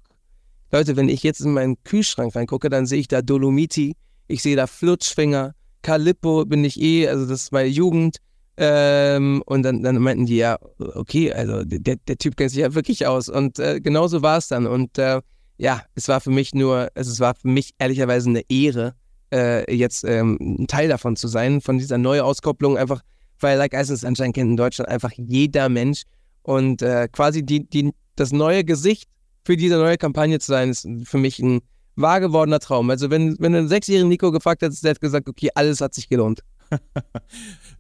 Leute, 0.71 0.97
wenn 0.97 1.09
ich 1.09 1.23
jetzt 1.23 1.41
in 1.41 1.53
meinen 1.53 1.83
Kühlschrank 1.85 2.35
reingucke, 2.35 2.69
dann 2.69 2.87
sehe 2.87 3.01
ich 3.01 3.09
da 3.09 3.23
Dolomiti, 3.23 3.97
ich 4.27 4.43
sehe 4.43 4.57
da 4.57 4.67
Flutschfinger, 4.67 5.55
Calippo 5.83 6.45
bin 6.47 6.65
ich 6.65 6.81
eh, 6.81 7.09
also 7.09 7.27
das 7.27 7.45
ist 7.45 7.53
meine 7.53 7.69
Jugend. 7.69 8.17
Ähm, 8.57 9.43
und 9.47 9.63
dann, 9.63 9.83
dann 9.83 9.97
meinten 9.99 10.27
die 10.27 10.37
ja, 10.37 10.59
okay, 10.79 11.33
also 11.33 11.65
der, 11.65 11.97
der 11.97 12.19
Typ 12.19 12.37
kennt 12.37 12.51
sich 12.51 12.61
ja 12.61 12.75
wirklich 12.75 13.07
aus. 13.07 13.29
Und 13.29 13.59
äh, 13.59 13.81
genauso 13.81 14.23
war 14.23 14.39
es 14.39 14.49
dann. 14.49 14.67
Und 14.67 14.99
äh, 14.99 15.21
ja, 15.59 15.83
es 15.95 16.09
war 16.09 16.21
für 16.21 16.31
mich 16.31 16.55
nur, 16.55 16.89
also 16.95 17.11
es 17.11 17.21
war 17.21 17.35
für 17.35 17.49
mich 17.49 17.75
ehrlicherweise 17.79 18.29
eine 18.29 18.43
Ehre, 18.49 18.95
äh, 19.35 19.75
jetzt 19.75 20.05
ähm, 20.05 20.39
ein 20.41 20.67
Teil 20.67 20.89
davon 20.89 21.17
zu 21.17 21.27
sein, 21.29 21.61
von 21.61 21.79
dieser 21.79 21.99
Neuauskopplung, 21.99 22.79
einfach 22.79 23.03
weil 23.41 23.59
Like 23.59 23.75
Ice 23.75 23.97
Sunshine 23.97 24.33
kennt 24.33 24.51
in 24.51 24.57
Deutschland 24.57 24.89
einfach 24.89 25.11
jeder 25.17 25.69
Mensch 25.69 26.03
und 26.43 26.83
äh, 26.83 27.09
quasi 27.11 27.45
die, 27.45 27.69
die, 27.69 27.93
das 28.17 28.33
neue 28.33 28.65
Gesicht 28.65 29.09
für 29.45 29.57
diese 29.57 29.77
neue 29.77 29.99
Kampagne 29.99 30.39
zu 30.39 30.53
sein, 30.53 30.71
ist 30.71 30.89
für 31.05 31.19
mich 31.19 31.41
ein 31.41 31.61
wahr 31.97 32.21
gewordener 32.21 32.61
Traum. 32.61 32.91
Also 32.91 33.11
wenn, 33.11 33.37
wenn 33.39 33.53
du 33.53 33.59
einen 33.59 33.69
sechsjährigen 33.69 34.09
Nico 34.09 34.31
gefragt 34.31 34.63
hättest, 34.63 34.85
der 34.85 34.93
hat 34.93 35.01
gesagt, 35.01 35.29
okay, 35.29 35.51
alles 35.55 35.81
hat 35.81 35.95
sich 35.95 36.09
gelohnt. 36.09 36.41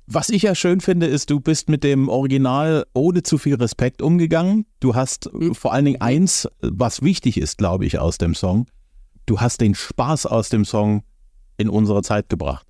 Was 0.06 0.28
ich 0.28 0.42
ja 0.42 0.54
schön 0.54 0.80
finde, 0.80 1.06
ist, 1.06 1.30
du 1.30 1.40
bist 1.40 1.70
mit 1.70 1.82
dem 1.82 2.08
Original 2.08 2.84
ohne 2.92 3.22
zu 3.22 3.38
viel 3.38 3.54
Respekt 3.54 4.02
umgegangen. 4.02 4.66
Du 4.80 4.94
hast 4.94 5.32
mhm. 5.32 5.54
vor 5.54 5.72
allen 5.72 5.86
Dingen 5.86 6.00
eins, 6.02 6.46
was 6.60 7.00
wichtig 7.00 7.38
ist, 7.38 7.56
glaube 7.56 7.86
ich, 7.86 7.98
aus 7.98 8.18
dem 8.18 8.34
Song. 8.34 8.66
Du 9.24 9.40
hast 9.40 9.62
den 9.62 9.74
Spaß 9.74 10.26
aus 10.26 10.50
dem 10.50 10.66
Song 10.66 11.04
in 11.56 11.68
unsere 11.68 12.02
Zeit 12.02 12.28
gebracht. 12.28 12.66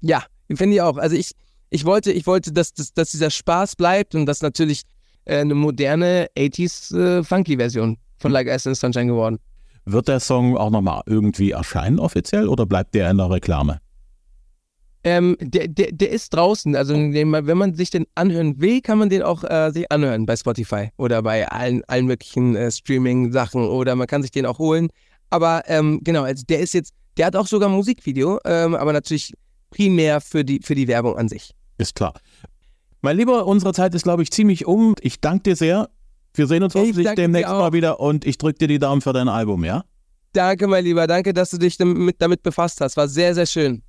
Ja, 0.00 0.24
finde 0.48 0.76
ich 0.76 0.82
auch. 0.82 0.96
Also 0.96 1.16
ich, 1.16 1.32
ich 1.70 1.84
wollte, 1.84 2.12
ich 2.12 2.26
wollte, 2.26 2.52
dass, 2.52 2.72
dass, 2.72 2.92
dass 2.92 3.10
dieser 3.10 3.30
Spaß 3.30 3.76
bleibt 3.76 4.14
und 4.14 4.26
das 4.26 4.42
natürlich 4.42 4.82
äh, 5.24 5.38
eine 5.38 5.54
moderne 5.54 6.28
80s 6.36 6.96
äh, 6.96 7.24
Funky-Version 7.24 7.96
von 8.18 8.32
Like 8.32 8.48
Ice 8.48 8.68
and 8.68 8.76
Sunshine 8.76 9.06
geworden. 9.06 9.38
Wird 9.86 10.08
der 10.08 10.20
Song 10.20 10.56
auch 10.56 10.70
nochmal 10.70 11.02
irgendwie 11.06 11.52
erscheinen 11.52 11.98
offiziell 11.98 12.48
oder 12.48 12.66
bleibt 12.66 12.94
der 12.94 13.10
in 13.10 13.18
der 13.18 13.30
Reklame? 13.30 13.80
Ähm, 15.02 15.36
der, 15.40 15.66
der, 15.66 15.92
der 15.92 16.10
ist 16.10 16.34
draußen. 16.34 16.76
Also 16.76 16.94
wenn 16.94 17.28
man 17.30 17.74
sich 17.74 17.88
den 17.88 18.06
anhören 18.14 18.60
will, 18.60 18.82
kann 18.82 18.98
man 18.98 19.08
den 19.08 19.22
auch 19.22 19.42
äh, 19.44 19.70
sich 19.70 19.90
anhören 19.90 20.26
bei 20.26 20.36
Spotify 20.36 20.90
oder 20.98 21.22
bei 21.22 21.48
allen, 21.48 21.82
allen 21.84 22.04
möglichen 22.04 22.54
äh, 22.54 22.70
Streaming-Sachen 22.70 23.64
oder 23.64 23.96
man 23.96 24.06
kann 24.06 24.20
sich 24.20 24.30
den 24.30 24.44
auch 24.44 24.58
holen. 24.58 24.88
Aber 25.30 25.62
ähm, 25.66 26.00
genau, 26.02 26.24
also 26.24 26.44
der 26.46 26.60
ist 26.60 26.74
jetzt 26.74 26.92
der 27.16 27.26
hat 27.26 27.36
auch 27.36 27.46
sogar 27.46 27.68
ein 27.68 27.74
Musikvideo, 27.74 28.38
ähm, 28.44 28.74
aber 28.74 28.92
natürlich 28.92 29.34
primär 29.70 30.20
für 30.20 30.44
die, 30.44 30.60
für 30.62 30.74
die 30.74 30.88
Werbung 30.88 31.16
an 31.16 31.28
sich. 31.28 31.52
Ist 31.78 31.94
klar. 31.94 32.14
Mein 33.02 33.16
Lieber, 33.16 33.46
unsere 33.46 33.72
Zeit 33.72 33.94
ist, 33.94 34.02
glaube 34.02 34.22
ich, 34.22 34.30
ziemlich 34.30 34.66
um. 34.66 34.94
Ich 35.00 35.20
danke 35.20 35.44
dir 35.44 35.56
sehr. 35.56 35.88
Wir 36.34 36.46
sehen 36.46 36.62
uns 36.62 36.74
hoffentlich 36.74 37.08
demnächst 37.14 37.50
mal 37.50 37.72
wieder 37.72 37.98
und 37.98 38.24
ich 38.24 38.38
drücke 38.38 38.58
dir 38.58 38.68
die 38.68 38.78
Daumen 38.78 39.00
für 39.00 39.12
dein 39.12 39.28
Album, 39.28 39.64
ja? 39.64 39.84
Danke, 40.32 40.66
mein 40.66 40.84
Lieber. 40.84 41.06
Danke, 41.06 41.32
dass 41.32 41.50
du 41.50 41.58
dich 41.58 41.76
damit, 41.76 42.16
damit 42.20 42.42
befasst 42.42 42.80
hast. 42.80 42.96
War 42.96 43.08
sehr, 43.08 43.34
sehr 43.34 43.46
schön. 43.46 43.82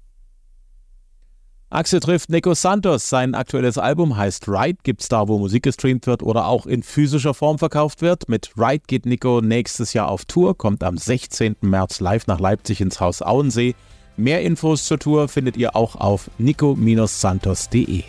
Axel 1.72 2.02
trifft 2.02 2.30
Nico 2.30 2.54
Santos. 2.54 3.08
Sein 3.08 3.34
aktuelles 3.34 3.78
Album 3.78 4.18
heißt 4.18 4.50
Ride, 4.50 4.80
gibt's 4.84 5.08
da, 5.08 5.30
wo 5.30 5.40
Musik 5.40 5.64
gestreamt 5.64 6.06
wird 6.06 6.22
oder 6.22 6.48
auch 6.48 6.66
in 6.66 6.84
physischer 6.84 7.34
Form 7.34 7.60
verkauft 7.60 8.02
wird. 8.02 8.28
Mit 8.28 8.52
Ride 8.58 8.84
geht 8.88 9.06
Nico 9.06 9.40
nächstes 9.40 9.94
Jahr 9.94 10.10
auf 10.10 10.26
Tour, 10.26 10.58
kommt 10.58 10.84
am 10.84 10.98
16. 10.98 11.56
März 11.62 12.02
live 12.02 12.28
nach 12.28 12.42
Leipzig 12.42 12.82
ins 12.82 13.00
Haus 13.00 13.22
Auensee. 13.22 13.74
Mehr 14.18 14.42
Infos 14.42 14.84
zur 14.84 15.00
Tour 15.00 15.30
findet 15.30 15.56
ihr 15.56 15.74
auch 15.74 15.96
auf 15.96 16.30
nico-santos.de. 16.40 18.04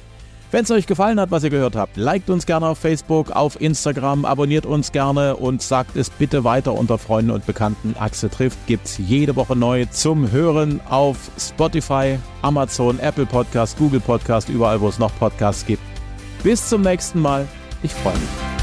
Wenn 0.52 0.64
es 0.64 0.70
euch 0.70 0.86
gefallen 0.86 1.18
hat, 1.18 1.30
was 1.30 1.44
ihr 1.44 1.50
gehört 1.50 1.76
habt, 1.76 1.96
liked 1.96 2.28
uns 2.28 2.44
gerne 2.44 2.66
auf 2.66 2.78
Facebook, 2.78 3.30
auf 3.30 3.58
Instagram, 3.58 4.26
abonniert 4.26 4.66
uns 4.66 4.92
gerne 4.92 5.34
und 5.36 5.62
sagt 5.62 5.96
es 5.96 6.10
bitte 6.10 6.44
weiter 6.44 6.74
unter 6.74 6.98
Freunden 6.98 7.30
und 7.30 7.46
Bekannten. 7.46 7.96
Axel 7.98 8.28
trifft 8.28 8.58
gibt's 8.66 8.98
jede 8.98 9.34
Woche 9.34 9.56
neu 9.56 9.86
zum 9.86 10.30
Hören 10.30 10.82
auf 10.90 11.30
Spotify, 11.38 12.18
Amazon, 12.42 12.98
Apple 13.00 13.24
Podcast, 13.24 13.78
Google 13.78 14.00
Podcast, 14.00 14.50
überall 14.50 14.78
wo 14.82 14.88
es 14.88 14.98
noch 14.98 15.18
Podcasts 15.18 15.64
gibt. 15.64 15.82
Bis 16.42 16.68
zum 16.68 16.82
nächsten 16.82 17.22
Mal. 17.22 17.48
Ich 17.82 17.94
freue 17.94 18.12
mich. 18.12 18.62